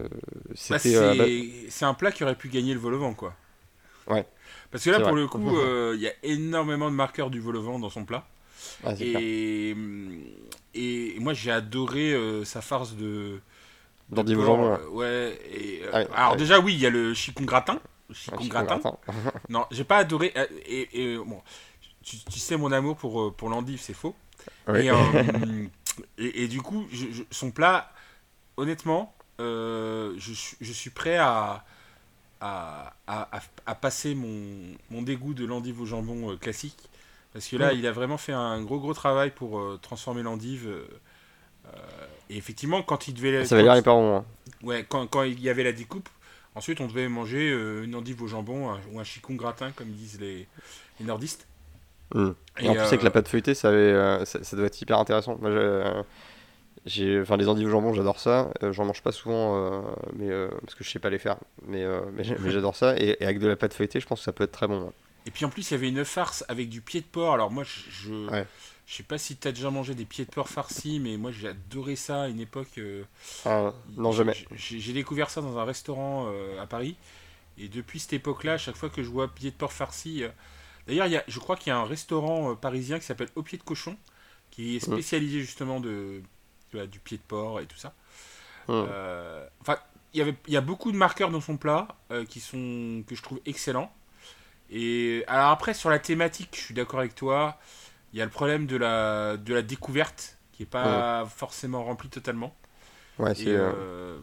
[0.69, 1.25] Bah, c'est euh, bah,
[1.71, 3.35] c'est un plat qui aurait pu gagner le vol au vent, quoi.
[4.07, 4.27] Ouais.
[4.71, 5.21] Parce que là, pour vrai.
[5.21, 5.51] le coup,
[5.95, 8.27] il y a énormément de marqueurs du vol au vent dans son plat.
[8.85, 8.93] ah.
[9.01, 9.75] Et,
[10.75, 12.15] et moi, j'ai adoré
[12.45, 13.41] sa farce de.
[14.11, 15.39] de D'endive au porc, jambon, ouais.
[15.51, 17.81] et, Ah alors, déjà, oui, il y a le chicon gratin.
[18.13, 18.79] Chicon gratin.
[18.79, 18.99] gratin.
[19.49, 20.33] Non, j'ai pas adoré.
[20.67, 21.41] Et, et, bon,
[22.09, 24.15] tu, tu sais mon amour pour, euh, pour l'endive, c'est faux.
[24.85, 24.95] Et, euh,
[26.19, 27.93] et, et du coup, je- je- son plat,
[28.57, 31.65] honnêtement, euh, je, suis- je suis prêt à,
[32.41, 36.89] à, à, à- à passer mon, mon dégoût de l'endive au jambon classique.
[37.33, 40.67] Parce que là, il a vraiment fait un gros gros travail pour euh, transformer l'endive.
[40.67, 40.87] euh,
[42.31, 43.45] et effectivement, quand il devait.
[43.45, 44.17] Ça va quand- l'air hyper bon.
[44.19, 44.25] hein.
[44.63, 46.09] Ouais, quand, quand il y avait la découpe,
[46.55, 49.89] ensuite on devait manger euh, une endive au jambon un- ou un chicon gratin, comme
[49.91, 50.47] disent les,
[50.99, 51.47] les nordistes.
[52.15, 52.31] Mm.
[52.61, 54.81] Et, en plus, euh, avec la pâte feuilletée, ça, avait, euh, ça, ça doit être
[54.81, 55.37] hyper intéressant.
[55.41, 56.03] Moi, j'ai, euh,
[56.87, 58.51] j'ai, enfin, les endives au jambon, j'adore ça.
[58.63, 59.81] Euh, j'en mange pas souvent, euh,
[60.17, 61.37] mais, euh, parce que je sais pas les faire.
[61.67, 62.97] Mais, euh, mais, j'adore ça.
[62.99, 64.85] Et, et avec de la pâte feuilletée, je pense que ça peut être très bon.
[64.85, 64.93] ouais.
[65.27, 67.35] Et puis en plus, il y avait une farce avec du pied de porc.
[67.35, 68.47] Alors moi, je, je, Ouais.
[68.87, 71.33] je sais pas si tu as déjà mangé des pieds de porc farcis, mais moi
[71.33, 72.79] j'ai adoré ça à une époque.
[72.79, 73.03] euh,
[73.45, 74.35] Ah, non, jamais.
[74.55, 76.97] J'ai découvert ça dans un restaurant euh, à Paris.
[77.59, 80.23] Et depuis cette époque-là, chaque fois que je vois pied de porc farci.
[80.89, 83.29] D'ailleurs, il y a- je crois qu'il y a un restaurant euh, parisien qui s'appelle
[83.37, 83.97] Au pied de cochon,
[84.51, 86.23] qui est spécialisé justement de,
[86.73, 87.95] du pied de porc et tout ça.
[88.71, 89.77] Euh, Enfin,
[90.15, 93.05] il y avait, il y a beaucoup de marqueurs dans son plat euh, qui sont
[93.07, 93.93] que je trouve excellents.
[94.71, 97.59] Et alors après sur la thématique, je suis d'accord avec toi.
[98.13, 102.09] Il y a le problème de la de la découverte qui est pas forcément remplie
[102.11, 102.55] totalement.
[103.19, 103.49] Ouais, c'est.
[103.49, 104.19] euh, euh,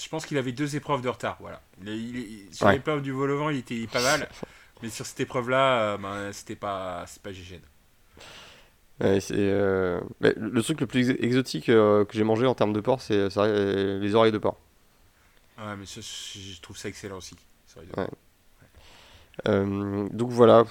[0.00, 1.36] je pense qu'il avait deux épreuves de retard.
[1.40, 1.60] Voilà.
[1.84, 2.74] Il il sur Ouais.
[2.74, 4.28] l'épreuve du vol au vent, il était pas mal.
[4.82, 7.60] Mais sur cette épreuve-là, euh, ben, c'était pas, pas GG.
[9.00, 12.80] ouais, euh, le truc le plus ex- exotique euh, que j'ai mangé en termes de
[12.80, 14.58] porc, c'est les oreilles de porc.
[15.58, 17.36] Ouais, mais ça, je trouve ça excellent aussi.
[17.96, 18.08] Ouais.
[19.48, 20.64] Euh, donc voilà.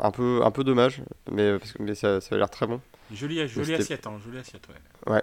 [0.00, 2.80] Un peu, un peu dommage, mais, parce que, mais ça, ça a l'air très bon.
[3.10, 5.22] Jolie, jolie assiette, hein, jolie assiette, ouais.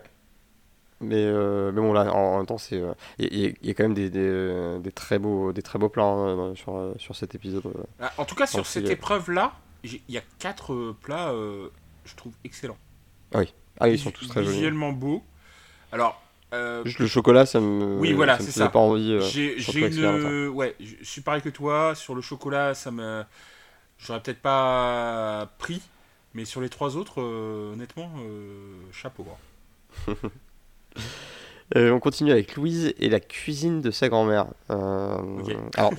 [1.01, 3.83] Mais, euh, mais bon, là, en, en même temps, c'est, euh, il y, a quand
[3.83, 7.33] même des, des, des très beaux, des très beaux plats hein, sur, euh, sur cet
[7.35, 7.63] épisode.
[7.99, 11.33] Ah, En tout cas, sur cette épreuve-là, il y a quatre plats,
[12.05, 12.77] je trouve excellents.
[13.79, 14.55] Ah, ils sont tous très jolis.
[14.57, 15.23] Visuellement beaux.
[15.91, 16.21] Alors,
[16.53, 18.69] euh, Juste le chocolat, ça me, Oui, voilà, c'est ça.
[18.69, 19.13] pas envie.
[19.13, 19.55] euh, j'ai
[19.87, 20.47] une.
[20.49, 21.95] Ouais, je suis pareil que toi.
[21.95, 23.23] Sur le chocolat, ça me.
[23.97, 25.81] J'aurais peut-être pas pris.
[26.33, 28.11] Mais sur les trois autres, euh, honnêtement,
[28.91, 29.25] chapeau.
[31.77, 34.47] Euh, on continue avec Louise et la cuisine de sa grand-mère.
[34.71, 35.15] Euh.
[35.77, 35.93] Alors,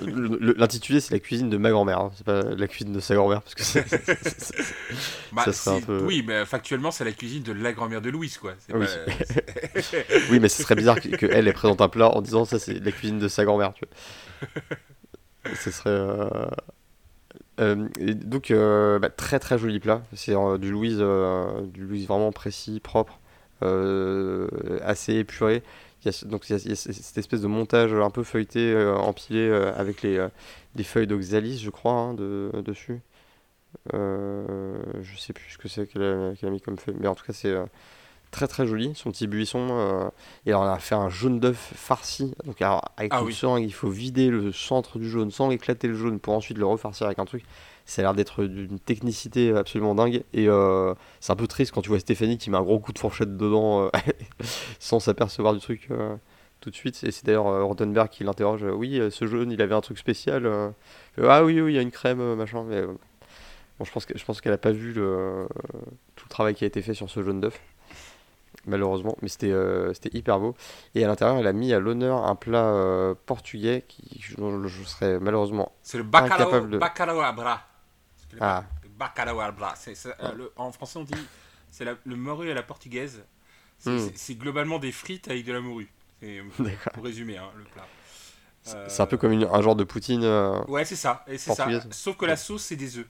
[0.59, 1.99] l'intitulé, c'est la cuisine de ma grand-mère.
[1.99, 2.11] hein.
[2.14, 4.74] C'est pas la cuisine de sa grand-mère, parce que c'est- c'est- c'est-
[5.32, 8.11] Bah, Ça serait un peu- Oui, mais factuellement, c'est la cuisine de la grand-mère de
[8.11, 8.53] Louise, quoi.
[8.59, 8.84] C'est Oui.
[8.84, 9.12] pas-
[10.30, 12.93] Oui, mais ce serait bizarre que- que présente un plat en disant ça, c'est la
[12.93, 13.72] cuisine de sa grand-mère.
[13.72, 15.55] Tu vois.
[15.57, 15.88] Ce serait.
[15.88, 16.28] euh,
[17.61, 20.03] Euh, donc, euh, bah, très très joli plat.
[20.14, 23.20] C'est euh, du Louise, du Louise vraiment précis, propre,
[24.84, 25.62] assez épuré.
[26.04, 28.96] Il y a, donc, il y a, cette espèce de montage un peu feuilleté, euh,
[28.96, 30.28] empilé euh, avec les, euh,
[30.74, 33.00] des feuilles d'oxalis, je crois, hein, de, dessus.
[33.94, 37.14] Euh, je sais plus ce que c'est qu'elle a, a mis comme feuille, mais en
[37.14, 37.64] tout cas, c'est euh,
[38.32, 38.92] très très joli.
[38.96, 39.68] Son petit buisson.
[39.70, 40.10] euh,
[40.46, 42.34] et alors, on a fait un jaune d'œuf farci.
[42.44, 43.34] Donc, alors, avec Ah une oui.
[43.34, 46.66] seringue, il faut vider le centre du jaune sans éclater le jaune pour ensuite le
[46.66, 47.44] refarcir avec un truc.
[47.84, 50.24] Ça a l'air d'être d'une technicité absolument dingue.
[50.32, 52.92] Et euh, c'est un peu triste quand tu vois Stéphanie qui met un gros coup
[52.92, 53.90] de fourchette dedans euh,
[54.80, 55.88] sans s'apercevoir du truc
[56.60, 57.02] tout de suite.
[57.04, 58.62] Et c'est d'ailleurs Rottenberg qui l'interroge.
[58.64, 60.46] oui, ce jaune, il avait un truc spécial.
[61.22, 62.64] ah oui, oui, il y a une crème, machin.
[62.68, 65.46] Mais, bon, je pense qu'elle a pas vu le,
[66.14, 67.60] tout le travail qui a été fait sur ce jaune d'œuf.
[68.66, 70.54] Malheureusement, mais c'était euh, c'était hyper beau.
[70.94, 74.82] Et à l'intérieur, elle a mis à l'honneur un plat euh, portugais qui, dont je
[74.84, 75.72] serais malheureusement.
[75.82, 77.60] C'est le bacalao, Incapable de- bacalao à bras.
[78.32, 78.64] Le Ah.
[78.84, 79.74] le bacalao à bras.
[79.88, 81.12] Euh, le- en français, on dit
[81.70, 83.24] c'est le morue à la portugaise.
[83.78, 84.10] C'est Hmm.
[84.14, 85.88] c'est- globalement des frites avec de la morue.
[86.20, 86.92] C'est- D'accord.
[86.92, 87.84] Pour résumer hein, le plat.
[88.62, 90.22] C'est Euh, c'est un peu comme une- un genre de poutine.
[90.22, 91.24] euh, Ouais, c'est ça.
[91.26, 91.66] Et c'est ça.
[91.90, 93.08] Sauf que la sauce, c'est des œufs.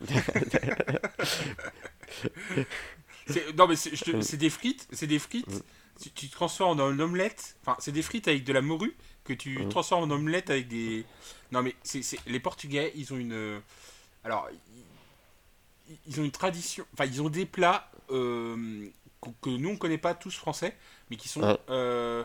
[3.32, 5.46] C'est- non mais c'est te- c'est des frites, c'est des frites.
[5.48, 5.60] Mm.
[6.02, 7.56] Tu, tu transformes en une omelette.
[7.62, 9.68] Enfin, c'est des frites avec de la morue que tu Mm.
[9.68, 11.04] transformes en omelette avec des.
[11.52, 13.60] Non mais c'est c'est- les Portugais, ils ont une.
[14.24, 14.48] Alors,
[15.88, 16.86] ils, ils ont une tradition.
[16.94, 18.88] Enfin, ils ont des plats euh,
[19.22, 20.76] que, que nous on connaît pas tous français,
[21.10, 21.58] mais qui sont Ouais.
[21.68, 22.24] euh,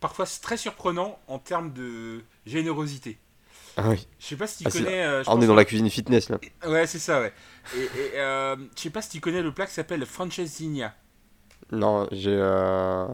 [0.00, 3.18] parfois très surprenants en termes de générosité.
[3.78, 4.06] Ah oui.
[4.18, 5.04] Je sais pas si tu Ah, connais.
[5.04, 6.38] euh, Ah, on est dans que- la cuisine fitness là.
[6.66, 7.32] Ouais, c'est ça, ouais.
[7.76, 10.94] Et, et, euh, je sais pas si tu connais le plat qui s'appelle francesinha.
[11.70, 13.06] Non, j'ai euh,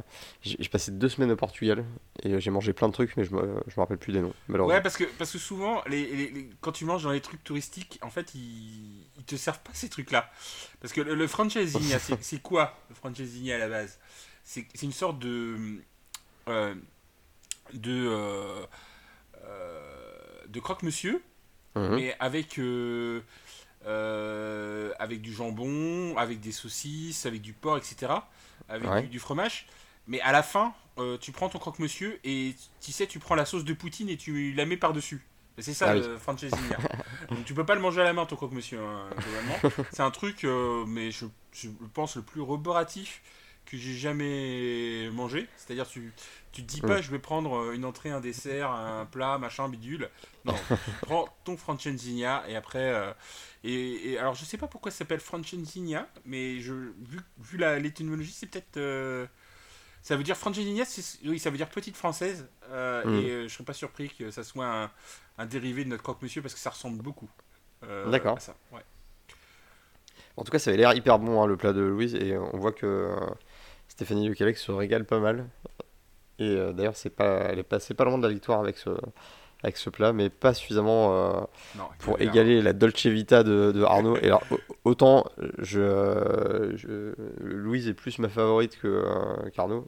[0.70, 1.84] passé deux semaines au Portugal
[2.22, 4.32] et j'ai mangé plein de trucs, mais je me, je me rappelle plus des noms,
[4.46, 4.76] malheureusement.
[4.76, 7.42] Ouais, parce que, parce que souvent, les, les- les- quand tu manges dans les trucs
[7.42, 10.30] touristiques, en fait, ils, ils te servent pas ces trucs-là.
[10.80, 13.98] Parce que le, le francesinha, c'est quoi le francesinha à la base?
[14.44, 15.56] C'est c'est une sorte de.
[16.48, 16.74] euh,
[17.72, 18.06] de.
[18.08, 18.66] euh,
[19.46, 19.83] euh,
[20.54, 21.20] de croque-monsieur,
[21.76, 21.96] Mhm.
[21.96, 22.58] mais avec.
[22.58, 23.20] euh,
[23.86, 28.12] euh, avec du jambon, avec des saucisses, avec du porc, etc.
[28.68, 29.02] Avec Ouais.
[29.02, 29.66] du, du fromage.
[30.06, 33.44] Mais à la fin, euh, tu prends ton croque-monsieur et tu sais, tu prends la
[33.44, 35.26] sauce de poutine et tu la mets par-dessus.
[35.58, 36.00] C'est ça Ah oui.
[36.00, 36.16] le.
[37.34, 39.06] Donc tu peux pas le manger à la main ton croque-monsieur, hein.
[39.92, 40.44] C'est un truc,
[40.86, 43.20] mais je, je pense, le plus roboratif
[43.66, 45.48] que j'ai jamais mangé.
[45.56, 46.12] C'est-à-dire, tu,
[46.52, 49.68] tu te dis pas, je vais prendre euh, une entrée, un dessert, un plat, machin,
[49.68, 50.08] bidule.
[50.44, 50.54] Non,
[51.02, 52.78] prends ton francesinha et après.
[52.92, 53.12] euh,
[53.64, 58.32] et, et alors, je sais pas pourquoi ça s'appelle francesinha, mais je, vu, vu l'étymologie,
[58.32, 58.76] c'est peut-être.
[58.76, 59.26] euh,
[60.02, 62.48] ça veut dire francesinha, c'est- oui, ça veut dire petite française.
[62.70, 63.14] euh, Mm.
[63.44, 64.90] Et je serais pas surpris que ça soit un,
[65.38, 67.30] un dérivé de notre croque-monsieur parce que ça ressemble beaucoup.
[68.10, 68.36] D'accord.
[68.36, 68.82] à ça, ouais.
[70.36, 72.56] En tout cas, ça avait l'air hyper bon hein, le plat de Louise et on
[72.58, 73.14] voit que
[73.96, 75.46] Stéphanie Lecalec se régale pas mal.
[76.38, 78.90] Et euh, d'ailleurs, c'est pas, elle est passée pas loin de la victoire avec ce,
[79.62, 81.40] avec ce plat, mais pas suffisamment euh,
[81.76, 84.16] Non, pour égaler la Dolce Vita de, de Arnaud.
[84.20, 85.24] Et alors, au- autant
[85.58, 89.86] je, je- Louise est plus ma favorite que euh, qu'Arnaud,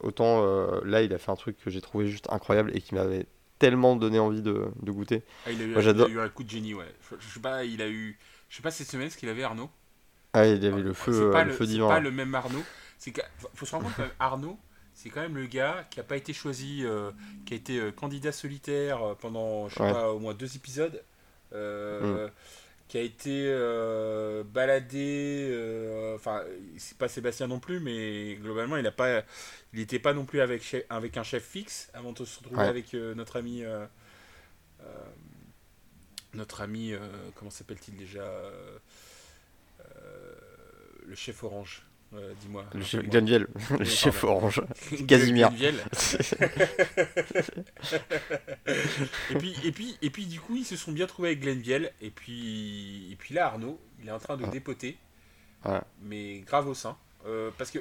[0.00, 0.44] autant
[0.84, 3.26] là, il a fait un truc que j'ai trouvé juste incroyable et qui m'avait
[3.58, 5.24] tellement donné envie de, de goûter.
[5.46, 6.94] Ah, il, a eu, Moi, il j'adore- a eu un coup de génie, ouais.
[7.10, 8.18] Je, je sais pas, il a eu.
[8.50, 9.70] Je sais pas cette semaine ce qu'il avait, Arnaud.
[10.34, 11.88] Ah, il avait le Ouais, feu, c'est le le, feu c'est divin.
[11.88, 12.64] pas le même Arnaud.
[12.98, 13.22] C'est que-
[13.54, 14.58] faut se rendre compte que Arnaud,
[14.94, 17.12] c'est quand même le gars qui a pas été choisi, euh,
[17.46, 19.92] qui a été euh, candidat solitaire euh, pendant, je sais Ouais.
[19.92, 21.02] pas, au moins deux épisodes,
[21.52, 22.28] euh,
[22.88, 23.44] qui a été
[24.52, 26.12] baladé.
[26.16, 26.42] Enfin,
[26.78, 29.22] c'est pas Sébastien non plus, mais globalement, il pas,
[29.72, 32.62] il était pas non plus avec chef- avec un chef fixe avant de se retrouver
[32.62, 32.66] Ouais.
[32.68, 33.62] avec notre ami.
[36.34, 36.94] notre ami,
[37.36, 38.24] comment s'appelle-t-il déjà
[41.06, 41.82] Le chef orange.
[42.14, 42.64] Euh, Dis-moi.
[42.72, 42.82] Le
[43.84, 44.62] chef le orange.
[45.06, 45.50] Casimir.
[49.30, 51.92] Et puis et puis et puis du coup ils se sont bien trouvés avec Glenville
[52.00, 54.50] et puis et puis là Arnaud il est en train de Ouais.
[54.50, 54.96] dépoter
[56.02, 56.96] mais grave au sein
[57.26, 57.80] Euh, parce que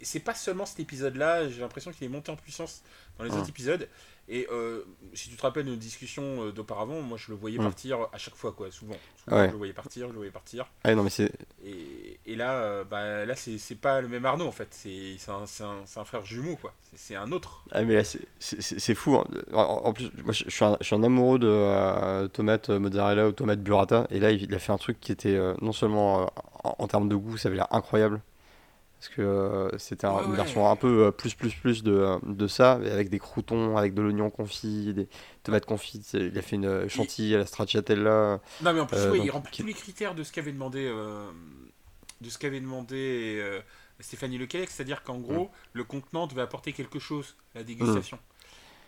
[0.00, 2.82] c'est pas seulement cet épisode là j'ai l'impression qu'il est monté en puissance
[3.18, 3.36] dans les Ouais.
[3.38, 3.88] autres épisodes
[4.28, 4.82] et euh,
[5.14, 7.62] si tu te rappelles nos discussions euh, d'auparavant moi je le voyais Mm.
[7.62, 9.46] partir à chaque fois quoi souvent, Souvent, Ouais.
[9.46, 11.30] je le voyais partir je le voyais partir Ah non mais c'est
[11.64, 15.16] et, et là, euh, bah, là c'est c'est pas le même Arnaud en fait, c'est
[15.18, 17.62] c'est un, c'est un- c'est un frère jumeau quoi, c'est un autre.
[17.70, 19.14] ah mais là c'est- c'est c'est- c'est fou.
[19.16, 19.24] hein.
[19.52, 23.28] En, en plus moi je, suis un, je suis un amoureux de euh, tomates mozzarella
[23.28, 26.30] ou tomates burrata et là il, a fait un truc qui était non seulement
[26.64, 28.20] en, en termes de goût ça avait l'air incroyable
[29.06, 30.36] Parce que euh, c'était un- Ouais, une ouais.
[30.36, 34.02] version un peu euh, plus plus plus de, de ça, avec des croutons, avec de
[34.02, 35.08] l'oignon confit, des
[35.44, 36.12] tomates confites.
[36.14, 38.40] Il a fait une euh, chantilly à la stracciatella.
[38.62, 40.50] Non, mais en plus, Euh, donc, il remplit qui- tous les critères de ce qu'avait
[40.52, 41.30] demandé, euh,
[42.20, 43.60] de ce qu'avait demandé euh,
[44.00, 48.18] Stéphanie Lequelec, c'est-à-dire qu'en gros, le contenant devait apporter quelque chose à la dégustation.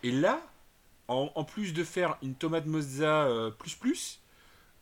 [0.03, 0.41] Et là,
[1.07, 4.18] en, en plus de faire une tomate mozza plus plus,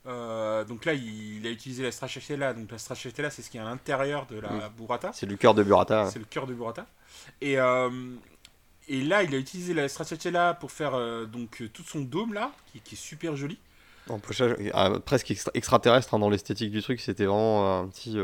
[0.07, 2.53] euh, donc là, il, il a utilisé la stracciatella.
[2.53, 5.11] Donc la stracciatella, c'est ce qui est à l'intérieur de la burrata.
[5.13, 6.09] C'est du cœur de burrata.
[6.11, 6.85] C'est le cœur de burrata.
[7.41, 7.89] Et, euh,
[8.87, 12.51] et là, il a utilisé la stracciatella pour faire euh, donc tout son dôme là,
[12.71, 13.57] qui, qui est super joli.
[14.09, 17.01] En pochage, euh, presque extra- extraterrestre hein, dans l'esthétique du truc.
[17.01, 18.17] C'était vraiment un petit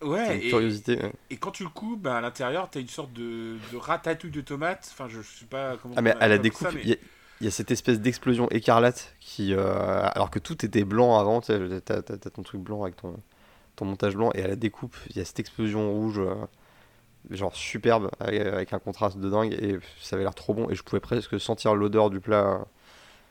[0.00, 0.96] Ouais, et, curiosité.
[1.28, 4.40] et quand tu le coupes, bah, à l'intérieur, t'as une sorte de, de ratatouille de
[4.40, 4.88] tomates.
[4.92, 5.94] Enfin, je sais pas comment.
[5.96, 7.00] Ah mais à la découpe, mais-
[7.40, 11.40] il y, a- cette espèce d'explosion écarlate qui, euh, alors que tout était blanc avant,
[11.40, 13.16] tu sais, t'as, t'as ton truc blanc avec ton,
[13.76, 16.34] ton montage blanc, et à la découpe, il y a cette explosion rouge, euh,
[17.30, 20.74] genre superbe, avec, avec un contraste de dingue, et ça avait l'air trop bon, et
[20.74, 22.64] je pouvais presque sentir l'odeur du plat.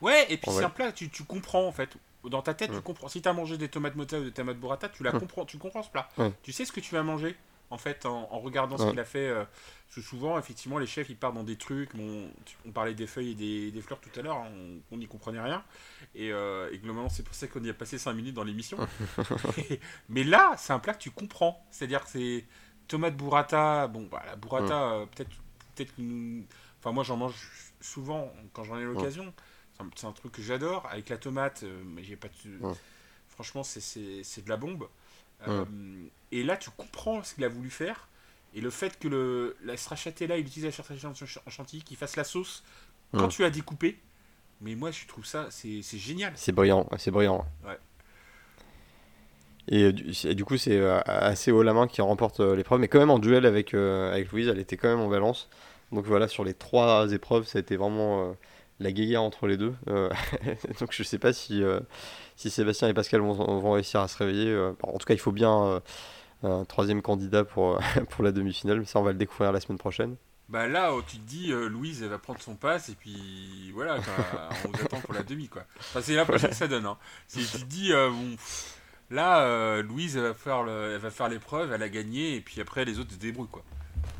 [0.01, 1.89] Ouais, et puis c'est un plat, tu, tu comprends en fait.
[2.29, 3.07] Dans ta tête, tu comprends.
[3.07, 5.81] Si t'as mangé des tomates mozza ou des tomates burrata, tu la comprends, tu comprends
[5.81, 6.09] ce plat.
[6.43, 7.35] Tu sais ce que tu vas manger?
[7.69, 9.27] En fait en, en regardant ce qu'il a fait.
[9.27, 11.95] euh, parce que souvent, effectivement, les chefs ils partent dans des trucs.
[11.95, 12.29] Bon,
[12.65, 15.39] on parlait des feuilles et des, des fleurs tout à l'heure, on- on n'y comprenait
[15.41, 15.63] rien.
[16.15, 18.77] Et, euh, et globalement, c'est pour ça qu'on y a passé 5 minutes dans l'émission.
[20.09, 21.65] Mais là, c'est un plat que tu comprends.
[21.71, 22.45] C'est-à-dire que c'est
[22.87, 23.87] tomate burrata.
[23.87, 25.29] Bon, bah, la burrata, euh, peut-être.
[25.75, 26.45] peut-être que nous-
[26.79, 27.35] Enfin, moi, j'en mange
[27.81, 29.33] souvent quand j'en ai l'occasion.
[29.95, 30.85] C'est un- un truc que j'adore.
[30.91, 32.57] Avec la tomate, mais j'ai pas de.
[33.29, 34.87] Franchement, c'est de la bombe.
[35.47, 35.65] Euh,
[36.31, 38.07] et là, tu comprends ce qu'il a voulu faire.
[38.55, 41.13] Et le fait que le, la stracciatella, il utilise la stracciatella
[41.45, 42.63] en chantilly, qu'il fasse la sauce
[43.13, 43.99] quand tu l'as découpé.
[44.61, 46.33] Mais moi, je trouve ça, c'est c'est génial.
[46.35, 47.45] C'est brillant, c'est brillant.
[47.63, 47.77] Ouais.
[49.69, 49.91] Et euh,
[50.33, 53.19] du, coup, c'est euh, assez haut la main qui remporte l'épreuve, mais quand même en
[53.19, 55.49] duel avec, euh, avec Louise, elle était quand même en balance.
[55.91, 58.33] Donc voilà, sur les trois épreuves, ça a été vraiment euh,
[58.79, 59.73] la guéguerre entre les deux.
[59.89, 60.09] Euh,
[60.79, 61.79] donc je sais pas si, euh,
[62.35, 64.49] si Sébastien et Pascal vont, vont réussir à se réveiller.
[64.49, 64.73] euh.
[64.83, 65.81] en tout cas, il faut bien
[66.43, 67.79] un troisième candidat pour,
[68.11, 70.15] pour la demi-finale, mais ça, on va le découvrir la semaine prochaine.
[70.49, 73.69] Bah là, oh, tu te dis, euh, Louise, elle va prendre son pass et puis
[73.73, 73.97] voilà,
[74.63, 75.63] on vous attend pour la demi, quoi.
[75.77, 76.85] Enfin, c'est l'impression que ça donne.
[76.85, 76.97] Hein.
[77.27, 78.37] C'est- Tu te dis, euh, bon,
[79.09, 82.41] là, euh, Louise, elle va faire le- elle va faire l'épreuve, elle a gagné et
[82.41, 83.63] puis après, les autres se débrouillent, quoi.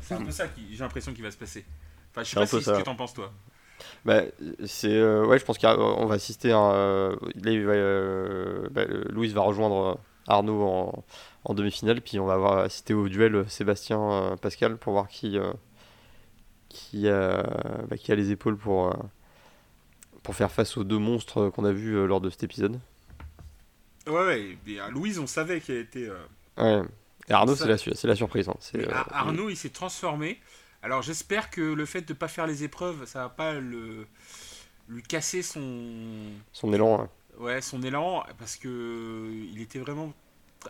[0.02, 1.64] C'est un peu ça qui, j'ai l'impression qu'il va se passer.
[2.10, 3.32] Enfin, je sais pas si, ce que t'en penses, toi.
[4.04, 4.22] Bah,
[4.66, 6.58] c'est euh, ouais, je pense qu'on va assister à.
[6.58, 7.16] euh,
[7.46, 9.94] euh, bah, Louise va rejoindre euh,
[10.26, 11.04] Arnaud en,
[11.44, 15.38] en demi-finale, puis on va avoir assister au duel euh, Sébastien-Pascal pour voir qui,
[16.68, 17.42] qui, a,
[17.88, 18.94] bah, qui a les épaules pour,
[20.22, 22.78] pour faire face aux deux monstres qu'on a vus lors de cet épisode.
[24.06, 26.08] Ouais, ouais, mais, euh, Louise, on savait qu'elle était.
[26.56, 26.82] Ouais.
[27.28, 28.48] Et Arnaud, c'est la, la surprise.
[28.48, 28.54] hein.
[29.10, 30.40] Arnaud, il s'est transformé.
[30.82, 34.06] Alors j'espère que le fait de ne pas faire les épreuves, ça va pas le
[34.88, 37.08] lui casser son son élan.
[37.38, 37.44] ouais.
[37.44, 40.12] ouais son élan parce que il était vraiment.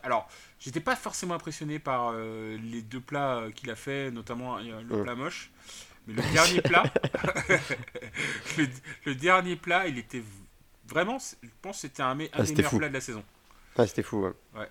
[0.03, 0.29] Alors
[0.59, 4.83] j'étais pas forcément impressionné par euh, les deux plats euh, qu'il a fait, notamment euh,
[4.83, 5.03] le Ouais.
[5.03, 5.51] plat moche.
[6.07, 6.85] Mais le dernier plat,
[8.59, 8.67] le,
[9.05, 10.23] le dernier plat, il était
[10.87, 12.79] vraiment, je pense, que c'était un, un Ah, des meilleurs fou.
[12.79, 13.23] plats de la saison.
[13.77, 14.25] Ah, c'était fou.
[14.25, 14.33] Ouais.
[14.57, 14.69] Ouais.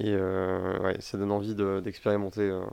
[0.00, 2.42] Et euh, ouais, ça donne envie de- d'expérimenter.
[2.42, 2.64] euh.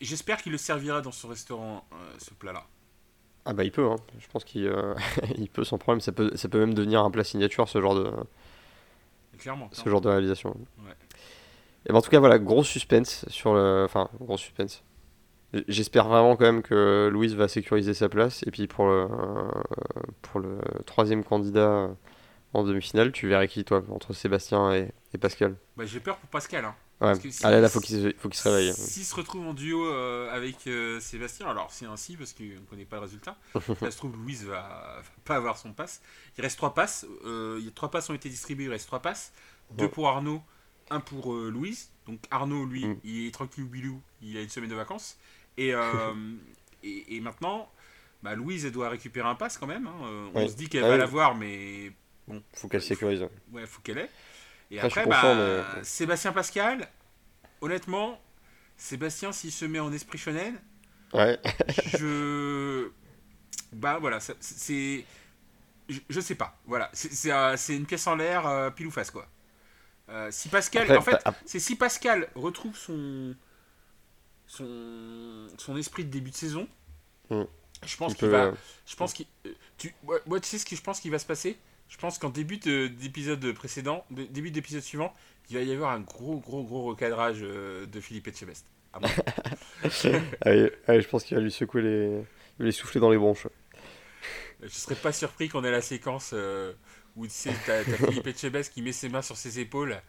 [0.00, 2.66] J'espère qu'il le servira dans son restaurant, euh, ce plat-là.
[3.44, 3.96] Ah bah il peut, hein.
[4.18, 4.94] je pense qu'il euh,
[5.38, 7.94] il peut sans problème, ça peut, ça peut même devenir un plat signature ce genre
[7.94, 8.10] de,
[9.38, 9.68] Clairement.
[9.72, 10.50] ce genre de réalisation.
[10.84, 10.92] Ouais.
[11.86, 13.84] Et ben, en tout cas voilà, gros suspense sur le...
[13.86, 14.84] Enfin, gros suspense.
[15.66, 18.44] J'espère vraiment quand même que Louise va sécuriser sa place.
[18.46, 19.08] Et puis pour le,
[20.22, 21.90] pour le troisième candidat
[22.52, 25.56] en demi-finale, tu verrais qui toi, entre Sébastien et, et Pascal?
[25.76, 26.64] Bah, J'ai peur pour Pascal.
[26.66, 26.74] Hein.
[27.00, 27.14] Ouais.
[27.30, 28.74] Si- Ah là, là, faut qu'il se, faut qu'il se réveille.
[28.74, 32.58] S'il se retrouve en duo euh, avec euh, Sébastien, alors c'est ainsi parce qu'on ne
[32.68, 33.36] connaît pas le résultat.
[33.80, 36.02] Ça se trouve, Louise va, va pas avoir son pass.
[36.36, 37.06] Il reste trois passes.
[37.24, 39.32] euh, il y a trois passes ont été distribuées, il reste trois passes.
[39.72, 39.90] Deux Ouais.
[39.90, 40.42] pour Arnaud,
[40.90, 41.90] un pour euh, Louise.
[42.06, 42.96] Donc Arnaud, lui, Mm.
[43.04, 45.16] il est tranquille bilou, il a une semaine de vacances.
[45.56, 45.72] Et,
[46.82, 47.70] et, et maintenant,
[48.22, 49.86] bah, Louise, elle doit récupérer un pass quand même.
[49.86, 50.30] hein.
[50.34, 50.48] On Ouais.
[50.48, 51.92] se dit qu'elle Ah va l'avoir, mais
[52.54, 53.24] Faut qu'elle sécurise.
[53.52, 54.10] Ouais, faut qu'elle ait.
[54.70, 55.34] Et Après, bah,
[55.76, 56.88] mais- Sébastien Pascal,
[57.60, 58.20] honnêtement,
[58.76, 60.58] Sébastien, s'il se met en esprit shonen,
[61.12, 61.38] Ouais.
[61.98, 62.88] je.
[63.72, 65.04] Bah voilà, c'est.
[65.88, 66.90] Je, je sais pas, voilà.
[66.92, 69.26] C'est- euh, c'est une pièce en l'air, euh, pile ou face, quoi.
[70.08, 70.82] Euh, si Pascal.
[70.90, 73.34] Après, en fait, bah, c'est si Pascal retrouve son.
[74.46, 76.68] Son, son esprit de début de saison.
[77.28, 77.44] Hmm.
[77.86, 78.52] Je pense il qu'il va.
[78.86, 79.26] Je pense qu'il.
[79.78, 79.94] Tu,
[80.26, 81.56] moi, tu sais ce que je pense qu'il va se passer?
[81.90, 85.12] Je pense qu'en début d'épisode précédent, de, début d'épisode suivant,
[85.50, 88.64] il va y avoir un gros, gros, gros recadrage euh, de Philippe Etchebest.
[90.44, 92.06] Ah, je pense qu'il va lui secouer les.
[92.06, 93.46] Il va lui souffler dans les bronches.
[94.62, 96.74] Je serais pas surpris qu'on ait la séquence euh,
[97.16, 100.00] où tu sais, t'as, Philippe Etchebest qui met ses mains sur ses épaules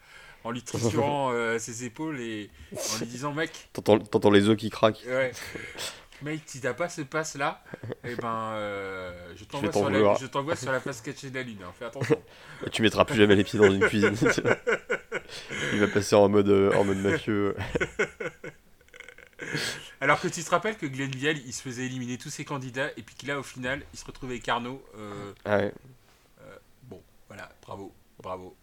[0.44, 3.70] en lui triturant euh, ses épaules et en lui disant mec.
[3.72, 5.04] T'entends, les os qui craquent.
[5.06, 5.32] Ouais.
[6.22, 7.62] Mec, si t'as pas ce passe là,
[8.04, 11.58] eh ben, euh, je, t'envoie sur, la, sur face cachée de la lune.
[11.62, 11.72] Hein.
[11.78, 12.20] Fais attention.
[12.72, 14.14] tu mettras plus jamais les pieds dans une cuisine.
[15.72, 17.56] Il va passer en mode, en mode mafieux.
[20.00, 22.90] Alors que tu te rappelles que Glenn Vial, il se faisait éliminer tous ses candidats
[22.96, 24.82] et puis qu'il a au final, il se retrouvait avec Arnaud.
[24.96, 25.72] Euh, ah ouais.
[26.40, 28.56] Euh, bon, voilà, bravo, bravo.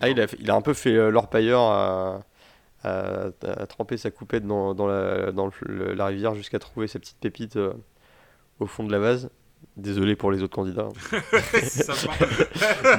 [0.00, 2.24] ah, il a, il a un peu fait euh, l'orpailleur à,
[2.86, 7.58] à, tremper sa coupette dans, dans, la, dans la rivière jusqu'à trouver sa petite pépite
[8.60, 9.30] au fond de la vase.
[9.76, 10.88] Désolé pour les autres candidats.
[11.62, 12.14] Sympa.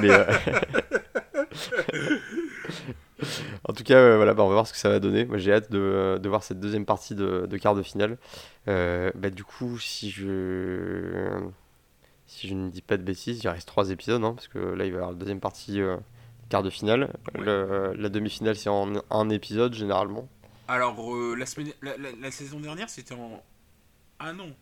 [0.00, 0.10] Mais,
[3.68, 5.24] en tout cas, euh, voilà, bah, on va voir ce que ça va donner.
[5.24, 8.18] Moi, j'ai hâte de, euh, de, voir cette deuxième partie de, de quart de finale.
[8.68, 11.40] Euh, bah, du coup, si je
[12.26, 14.84] si je ne dis pas de bêtises, il reste trois épisodes, hein, parce que là,
[14.84, 15.80] il va y avoir la deuxième partie
[16.48, 17.12] quart de finale.
[17.34, 20.28] la demi-finale, c'est en un épisode généralement.
[20.66, 20.96] Alors,
[21.36, 23.42] la, semaine, la, saison dernière, c'était en.
[24.18, 24.54] Ah non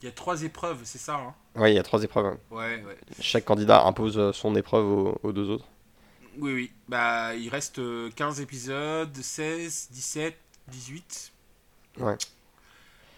[0.00, 1.34] Il y a trois épreuves, c'est ça hein?
[1.54, 2.26] Oui, il y a trois épreuves.
[2.26, 2.38] Hein.
[2.50, 2.96] Ouais, ouais.
[3.20, 5.66] Chaque candidat impose son épreuve aux deux autres.
[6.38, 6.72] Oui, oui.
[6.88, 7.80] Bah, il reste
[8.14, 10.36] 15 euh, épisodes, 16, 17,
[10.68, 11.32] 18.
[11.98, 12.16] Ouais.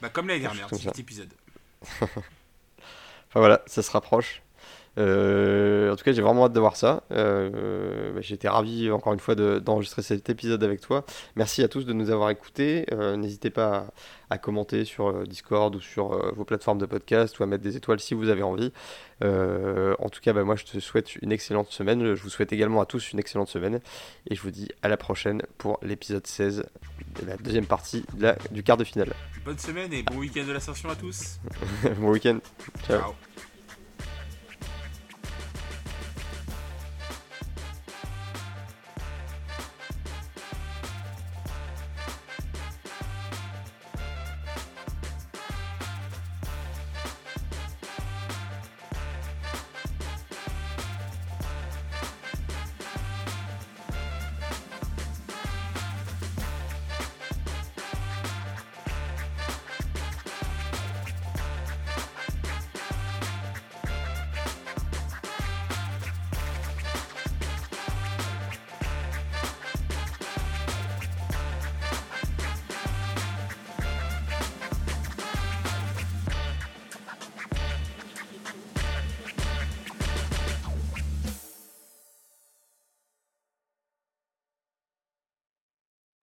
[0.01, 1.33] Bah, comme l'année dernière, 18 épisodes.
[2.03, 2.11] enfin
[3.35, 4.43] voilà, ça se rapproche.
[4.97, 7.05] Euh, en tout cas, j'ai vraiment hâte de voir ça.
[7.13, 11.05] Euh, bah, J'étais ravi encore une fois d'enregistrer cet épisode avec toi.
[11.37, 12.87] Merci à tous de nous avoir écoutés.
[12.93, 13.87] Euh, n'hésitez pas
[14.31, 18.01] à, commenter sur Discord ou sur vos plateformes de podcast ou à mettre des étoiles
[18.01, 18.73] si vous avez envie.
[19.23, 22.15] en tout cas, bah, moi, je te souhaite une excellente semaine.
[22.15, 23.81] Je vous souhaite également à tous une excellente semaine.
[24.29, 26.65] Et je vous dis à la prochaine pour l'épisode 16
[27.21, 28.05] de la deuxième partie
[28.51, 29.13] du quart de finale.
[29.45, 31.39] Bonne semaine et bon week-end de l'ascension à tous.
[31.99, 32.39] bon week-end.
[32.87, 33.15] Ciao.